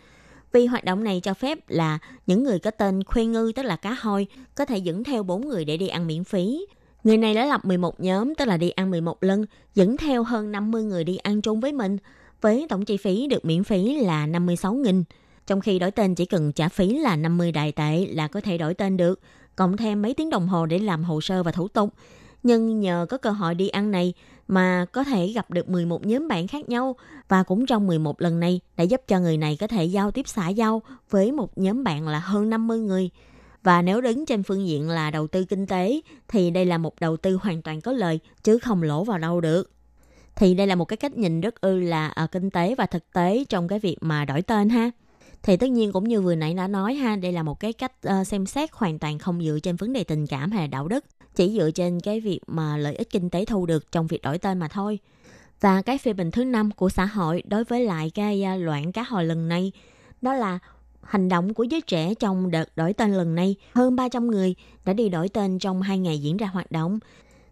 [0.51, 3.75] Vì hoạt động này cho phép là những người có tên khuê ngư tức là
[3.75, 6.65] cá hôi có thể dẫn theo 4 người để đi ăn miễn phí.
[7.03, 9.45] Người này đã lập 11 nhóm tức là đi ăn 11 lần,
[9.75, 11.97] dẫn theo hơn 50 người đi ăn chung với mình
[12.41, 15.03] với tổng chi phí được miễn phí là 56.000.
[15.47, 18.57] Trong khi đổi tên chỉ cần trả phí là 50 đại tệ là có thể
[18.57, 19.19] đổi tên được,
[19.55, 21.89] cộng thêm mấy tiếng đồng hồ để làm hồ sơ và thủ tục.
[22.43, 24.13] Nhưng nhờ có cơ hội đi ăn này
[24.47, 26.95] mà có thể gặp được 11 nhóm bạn khác nhau
[27.27, 30.27] và cũng trong 11 lần này đã giúp cho người này có thể giao tiếp
[30.27, 33.09] xã giao với một nhóm bạn là hơn 50 người.
[33.63, 36.99] Và nếu đứng trên phương diện là đầu tư kinh tế thì đây là một
[36.99, 39.71] đầu tư hoàn toàn có lợi chứ không lỗ vào đâu được.
[40.35, 43.13] Thì đây là một cái cách nhìn rất ư là ở kinh tế và thực
[43.13, 44.91] tế trong cái việc mà đổi tên ha
[45.43, 47.91] thì tất nhiên cũng như vừa nãy đã nói ha đây là một cái cách
[48.07, 50.87] uh, xem xét hoàn toàn không dựa trên vấn đề tình cảm hay là đạo
[50.87, 51.05] đức
[51.35, 54.37] chỉ dựa trên cái việc mà lợi ích kinh tế thu được trong việc đổi
[54.37, 54.99] tên mà thôi
[55.61, 58.91] và cái phê bình thứ năm của xã hội đối với lại cái à, loạn
[58.91, 59.71] cá hồi lần này
[60.21, 60.59] đó là
[61.03, 64.93] hành động của giới trẻ trong đợt đổi tên lần này hơn 300 người đã
[64.93, 66.99] đi đổi tên trong hai ngày diễn ra hoạt động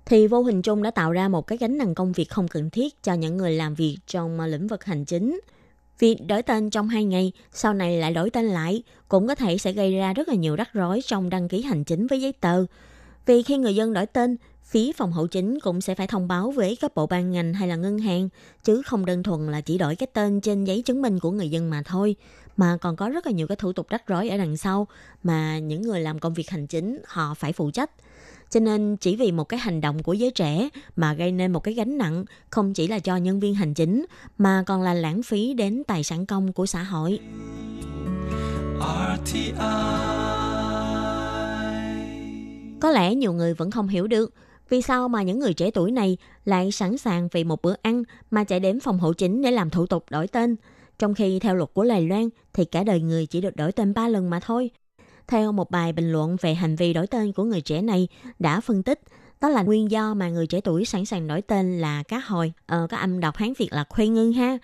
[0.06, 2.70] thì vô hình chung đã tạo ra một cái gánh nặng công việc không cần
[2.70, 5.40] thiết cho những người làm việc trong lĩnh vực hành chính
[6.02, 9.58] Việc đổi tên trong hai ngày, sau này lại đổi tên lại, cũng có thể
[9.58, 12.34] sẽ gây ra rất là nhiều rắc rối trong đăng ký hành chính với giấy
[12.34, 12.66] tờ.
[13.26, 14.38] Vì khi người dân đổi tên,
[14.72, 17.68] phí phòng hậu chính cũng sẽ phải thông báo với các bộ ban ngành hay
[17.68, 18.30] là ngân hàng,
[18.64, 21.50] chứ không đơn thuần là chỉ đổi cái tên trên giấy chứng minh của người
[21.50, 22.16] dân mà thôi,
[22.58, 24.88] mà còn có rất là nhiều cái thủ tục rắc rối ở đằng sau
[25.24, 27.92] mà những người làm công việc hành chính họ phải phụ trách.
[28.50, 31.60] Cho nên chỉ vì một cái hành động của giới trẻ mà gây nên một
[31.60, 34.06] cái gánh nặng không chỉ là cho nhân viên hành chính
[34.38, 37.20] mà còn là lãng phí đến tài sản công của xã hội.
[38.80, 39.52] RTI.
[42.82, 44.34] Có lẽ nhiều người vẫn không hiểu được
[44.72, 48.04] vì sao mà những người trẻ tuổi này lại sẵn sàng vì một bữa ăn
[48.32, 50.56] mà chạy đến phòng hộ chính để làm thủ tục đổi tên.
[51.00, 53.94] Trong khi theo luật của Lài Loan thì cả đời người chỉ được đổi tên
[53.94, 54.70] 3 lần mà thôi.
[55.28, 58.08] Theo một bài bình luận về hành vi đổi tên của người trẻ này
[58.40, 59.00] đã phân tích,
[59.42, 62.54] đó là nguyên do mà người trẻ tuổi sẵn sàng đổi tên là cá hồi,
[62.66, 64.58] ờ, có âm đọc Hán Việt là khuê ngưng ha.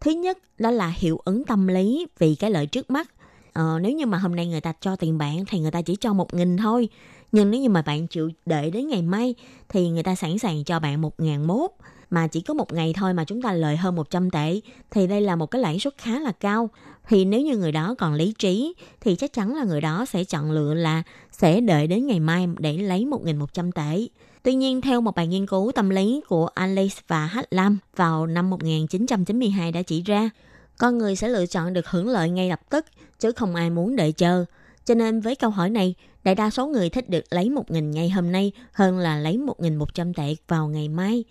[0.00, 3.10] Thứ nhất đó là hiệu ứng tâm lý vì cái lợi trước mắt.
[3.52, 5.96] Ờ, nếu như mà hôm nay người ta cho tiền bạn thì người ta chỉ
[5.96, 6.88] cho một nghìn thôi.
[7.32, 9.34] Nhưng nếu như mà bạn chịu đợi đến ngày mai
[9.68, 11.70] thì người ta sẵn sàng cho bạn một ngàn mốt
[12.10, 14.60] mà chỉ có một ngày thôi mà chúng ta lợi hơn 100 tệ
[14.90, 16.70] thì đây là một cái lãi suất khá là cao.
[17.08, 20.24] Thì nếu như người đó còn lý trí thì chắc chắn là người đó sẽ
[20.24, 21.02] chọn lựa là
[21.32, 24.06] sẽ đợi đến ngày mai để lấy 1.100 tệ.
[24.42, 27.38] Tuy nhiên, theo một bài nghiên cứu tâm lý của Alice và H.
[27.50, 30.30] Lam vào năm 1992 đã chỉ ra,
[30.78, 32.86] con người sẽ lựa chọn được hưởng lợi ngay lập tức,
[33.18, 34.44] chứ không ai muốn đợi chờ.
[34.84, 38.10] Cho nên với câu hỏi này, đại đa số người thích được lấy 1.000 ngày
[38.10, 41.24] hôm nay hơn là lấy 1.100 tệ vào ngày mai.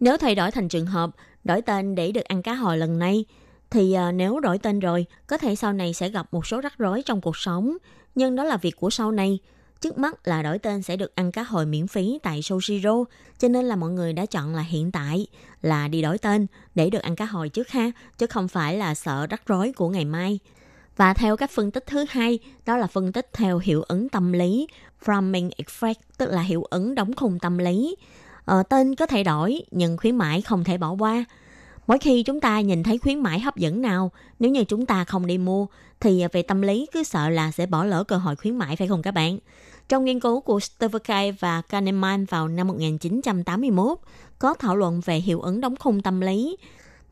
[0.00, 1.10] Nếu thay đổi thành trường hợp
[1.44, 3.24] đổi tên để được ăn cá hồi lần này,
[3.70, 6.78] thì à, nếu đổi tên rồi, có thể sau này sẽ gặp một số rắc
[6.78, 7.76] rối trong cuộc sống.
[8.14, 9.38] Nhưng đó là việc của sau này.
[9.80, 13.04] Trước mắt là đổi tên sẽ được ăn cá hồi miễn phí tại Soshiro,
[13.38, 15.26] cho nên là mọi người đã chọn là hiện tại
[15.62, 18.94] là đi đổi tên để được ăn cá hồi trước ha, chứ không phải là
[18.94, 20.38] sợ rắc rối của ngày mai.
[20.96, 24.32] Và theo cách phân tích thứ hai, đó là phân tích theo hiệu ứng tâm
[24.32, 24.66] lý,
[25.04, 27.96] framing effect, tức là hiệu ứng đóng khung tâm lý.
[28.44, 31.24] Ờ, tên có thể đổi, nhưng khuyến mãi không thể bỏ qua.
[31.86, 35.04] Mỗi khi chúng ta nhìn thấy khuyến mãi hấp dẫn nào, nếu như chúng ta
[35.04, 35.66] không đi mua,
[36.00, 38.88] thì về tâm lý cứ sợ là sẽ bỏ lỡ cơ hội khuyến mãi phải
[38.88, 39.38] không các bạn?
[39.88, 43.98] Trong nghiên cứu của Sterverkay và Kahneman vào năm 1981,
[44.38, 46.56] có thảo luận về hiệu ứng đóng khung tâm lý.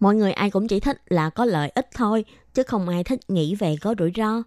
[0.01, 2.24] Mọi người ai cũng chỉ thích là có lợi ích thôi,
[2.55, 4.43] chứ không ai thích nghĩ về có rủi ro.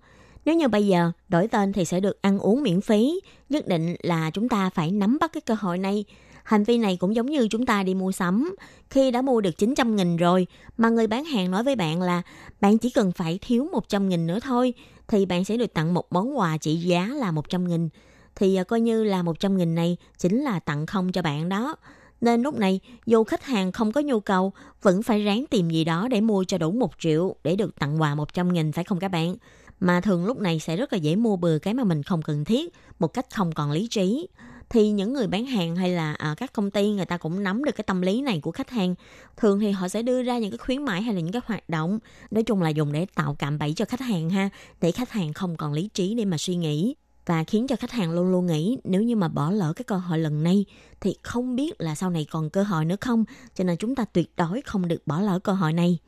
[0.45, 3.95] Nếu như bây giờ đổi tên thì sẽ được ăn uống miễn phí, nhất định
[4.03, 6.05] là chúng ta phải nắm bắt cái cơ hội này
[6.43, 8.55] Hành vi này cũng giống như chúng ta đi mua sắm.
[8.89, 10.47] Khi đã mua được 900 nghìn rồi,
[10.77, 12.21] mà người bán hàng nói với bạn là
[12.61, 14.73] bạn chỉ cần phải thiếu 100 nghìn nữa thôi,
[15.07, 17.89] thì bạn sẽ được tặng một món quà trị giá là 100 nghìn.
[18.35, 21.75] thì à, coi như là 100 nghìn này chính là tặng không cho bạn đó.
[22.23, 25.83] Nên lúc này, dù khách hàng không có nhu cầu, vẫn phải ráng tìm gì
[25.83, 28.99] đó để mua cho đủ 1 triệu để được tặng quà 100 nghìn phải không
[28.99, 29.35] các bạn?
[29.79, 32.45] Mà thường lúc này sẽ rất là dễ mua bừa cái mà mình không cần
[32.45, 34.27] thiết, một cách không còn lý trí.
[34.69, 37.63] Thì những người bán hàng hay là à, các công ty người ta cũng nắm
[37.63, 38.95] được cái tâm lý này của khách hàng.
[39.37, 41.69] Thường thì họ sẽ đưa ra những cái khuyến mãi hay là những cái hoạt
[41.69, 41.99] động
[42.31, 44.49] nói chung là dùng để tạo cạm bẫy cho khách hàng ha
[44.81, 46.95] để khách hàng không còn lý trí để mà suy nghĩ
[47.25, 49.97] và khiến cho khách hàng luôn luôn nghĩ nếu như mà bỏ lỡ cái cơ
[49.97, 50.65] hội lần này
[51.01, 54.05] thì không biết là sau này còn cơ hội nữa không cho nên chúng ta
[54.05, 55.99] tuyệt đối không được bỏ lỡ cơ hội này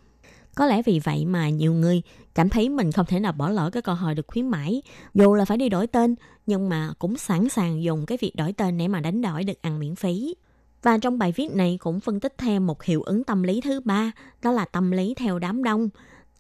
[0.56, 2.02] có lẽ vì vậy mà nhiều người
[2.36, 4.82] cảm thấy mình không thể nào bỏ lỡ cái cơ hội được khuyến mãi.
[5.14, 8.54] Dù là phải đi đổi tên, nhưng mà cũng sẵn sàng dùng cái việc đổi
[8.54, 10.36] tên để mà đánh đổi được ăn miễn phí.
[10.82, 13.80] Và trong bài viết này cũng phân tích thêm một hiệu ứng tâm lý thứ
[13.80, 14.12] ba,
[14.42, 15.90] đó là tâm lý theo đám đông.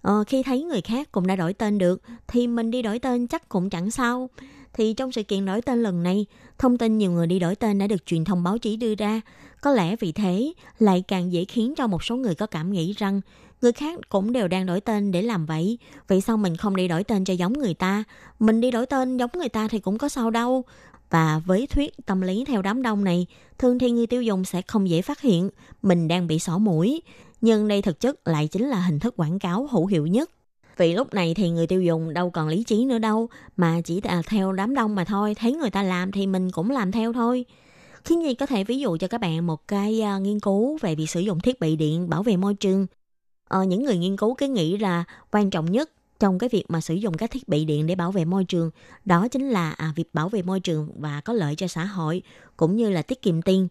[0.01, 3.27] Ờ, khi thấy người khác cũng đã đổi tên được, thì mình đi đổi tên
[3.27, 4.29] chắc cũng chẳng sao.
[4.77, 6.25] Thì trong sự kiện đổi tên lần này,
[6.57, 9.21] thông tin nhiều người đi đổi tên đã được truyền thông báo chí đưa ra.
[9.61, 12.93] Có lẽ vì thế lại càng dễ khiến cho một số người có cảm nghĩ
[12.97, 13.21] rằng
[13.61, 15.77] người khác cũng đều đang đổi tên để làm vậy.
[16.07, 18.03] Vậy sao mình không đi đổi tên cho giống người ta?
[18.39, 20.63] Mình đi đổi tên giống người ta thì cũng có sao đâu.
[21.09, 23.25] Và với thuyết tâm lý theo đám đông này,
[23.57, 25.49] thường thì người tiêu dùng sẽ không dễ phát hiện
[25.81, 27.01] mình đang bị xỏ mũi.
[27.41, 30.31] Nhưng đây thực chất lại chính là hình thức quảng cáo hữu hiệu nhất.
[30.77, 34.01] Vì lúc này thì người tiêu dùng đâu còn lý trí nữa đâu, mà chỉ
[34.01, 37.13] là theo đám đông mà thôi, thấy người ta làm thì mình cũng làm theo
[37.13, 37.45] thôi.
[38.03, 40.95] Khiến Nhi có thể ví dụ cho các bạn một cái uh, nghiên cứu về
[40.95, 42.87] việc sử dụng thiết bị điện bảo vệ môi trường
[43.49, 46.81] ờ, những người nghiên cứu cái nghĩ là quan trọng nhất trong cái việc mà
[46.81, 48.71] sử dụng các thiết bị điện để bảo vệ môi trường
[49.05, 52.21] đó chính là à, việc bảo vệ môi trường và có lợi cho xã hội
[52.57, 53.67] cũng như là tiết kiệm tiền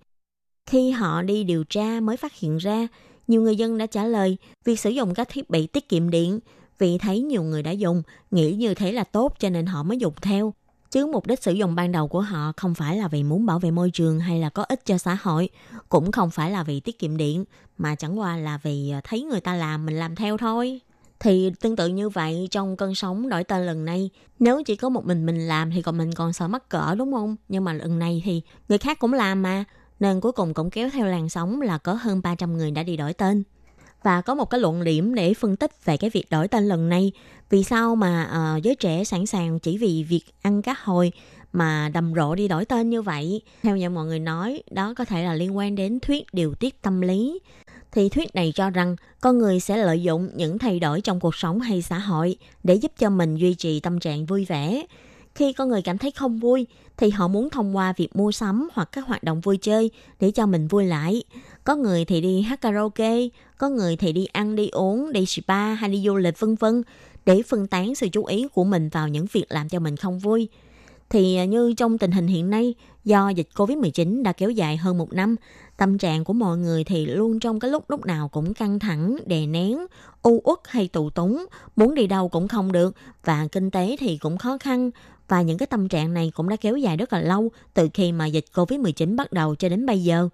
[0.66, 2.88] khi họ đi điều tra mới phát hiện ra
[3.28, 6.40] nhiều người dân đã trả lời việc sử dụng các thiết bị tiết kiệm điện
[6.78, 9.98] vì thấy nhiều người đã dùng nghĩ như thế là tốt cho nên họ mới
[9.98, 10.52] dùng theo
[10.94, 13.58] chứ mục đích sử dụng ban đầu của họ không phải là vì muốn bảo
[13.58, 15.48] vệ môi trường hay là có ích cho xã hội,
[15.88, 17.44] cũng không phải là vì tiết kiệm điện,
[17.78, 20.80] mà chẳng qua là vì ờ, thấy người ta làm mình làm theo thôi.
[21.20, 24.88] Thì tương tự như vậy trong cơn sóng đổi tên lần này, nếu chỉ có
[24.88, 27.36] một mình mình làm thì còn mình còn sợ mắc cỡ đúng không?
[27.48, 29.64] Nhưng mà lần này thì người khác cũng làm mà,
[30.00, 32.96] nên cuối cùng cũng kéo theo làn sóng là có hơn 300 người đã đi
[32.96, 33.42] đổi tên
[34.04, 36.88] và có một cái luận điểm để phân tích về cái việc đổi tên lần
[36.88, 37.12] này.
[37.50, 41.12] Vì sao mà uh, giới trẻ sẵn sàng chỉ vì việc ăn cá hồi
[41.52, 43.42] mà đầm rộ đi đổi tên như vậy?
[43.62, 46.82] Theo như mọi người nói đó có thể là liên quan đến thuyết điều tiết
[46.82, 47.38] tâm lý.
[47.92, 51.34] Thì thuyết này cho rằng con người sẽ lợi dụng những thay đổi trong cuộc
[51.34, 54.86] sống hay xã hội để giúp cho mình duy trì tâm trạng vui vẻ.
[55.34, 58.68] Khi con người cảm thấy không vui thì họ muốn thông qua việc mua sắm
[58.72, 59.90] hoặc các hoạt động vui chơi
[60.20, 61.22] để cho mình vui lại.
[61.64, 65.74] Có người thì đi hát karaoke, có người thì đi ăn đi uống, đi spa
[65.74, 66.82] hay đi du lịch vân vân
[67.26, 70.18] để phân tán sự chú ý của mình vào những việc làm cho mình không
[70.18, 70.48] vui.
[71.10, 74.98] Thì à, như trong tình hình hiện nay, do dịch Covid-19 đã kéo dài hơn
[74.98, 75.36] một năm,
[75.76, 79.16] tâm trạng của mọi người thì luôn trong cái lúc lúc nào cũng căng thẳng,
[79.26, 79.78] đè nén,
[80.22, 81.44] u uất hay tù túng,
[81.76, 82.94] muốn đi đâu cũng không được
[83.24, 84.90] và kinh tế thì cũng khó khăn,
[85.28, 88.12] và những cái tâm trạng này cũng đã kéo dài rất là lâu từ khi
[88.12, 90.28] mà dịch Covid-19 bắt đầu cho đến bây giờ.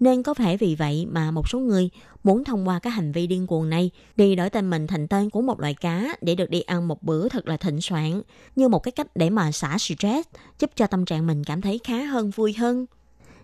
[0.00, 1.90] Nên có thể vì vậy mà một số người
[2.24, 5.30] muốn thông qua các hành vi điên cuồng này đi đổi tên mình thành tên
[5.30, 8.22] của một loại cá để được đi ăn một bữa thật là thịnh soạn
[8.56, 10.28] như một cái cách để mà xả stress
[10.58, 12.86] giúp cho tâm trạng mình cảm thấy khá hơn vui hơn.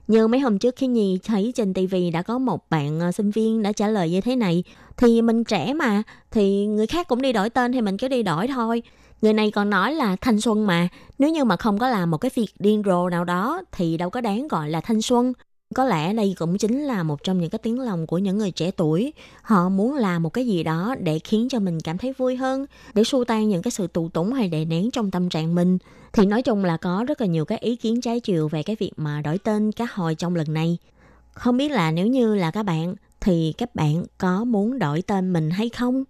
[0.08, 3.30] Như mấy hôm trước khi Nhi thấy trên TV đã có một bạn ờ, sinh
[3.30, 4.64] viên đã trả lời như thế này
[4.96, 8.22] thì mình trẻ mà thì người khác cũng đi đổi tên thì mình cứ đi
[8.22, 8.82] đổi thôi
[9.22, 10.88] Người này còn nói là thanh xuân mà,
[11.18, 14.10] nếu như mà không có làm một cái việc điên rồ nào đó thì đâu
[14.10, 15.32] có đáng gọi là thanh xuân.
[15.74, 18.50] Có lẽ đây cũng chính là một trong những cái tiếng lòng của những người
[18.50, 19.12] trẻ tuổi.
[19.42, 22.66] Họ muốn làm một cái gì đó để khiến cho mình cảm thấy vui hơn,
[22.94, 25.78] để xua tan những cái sự tù túng hay đè nén trong tâm trạng mình.
[26.12, 28.76] Thì nói chung là có rất là nhiều cái ý kiến trái chiều về cái
[28.76, 30.78] việc mà đổi tên cá hồi trong lần này.
[31.32, 35.32] Không biết là nếu như là các bạn thì các bạn có muốn đổi tên
[35.32, 36.04] mình hay không?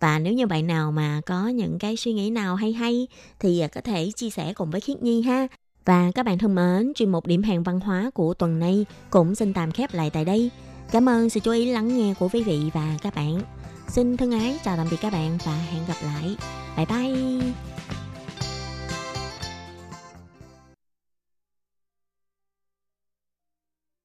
[0.00, 3.06] Và nếu như bạn nào mà có những cái suy nghĩ nào hay hay
[3.40, 5.48] thì à, có thể chia sẻ cùng với Khiết Nhi ha.
[5.84, 9.34] Và các bạn thân mến, chuyên mục điểm hẹn văn hóa của tuần này cũng
[9.34, 10.50] xin tạm khép lại tại đây.
[10.90, 13.40] Cảm ơn sự chú ý lắng nghe của quý vị và các bạn.
[13.88, 16.36] Xin thân ái chào tạm biệt các bạn và hẹn gặp lại.
[16.76, 17.73] Bye bye!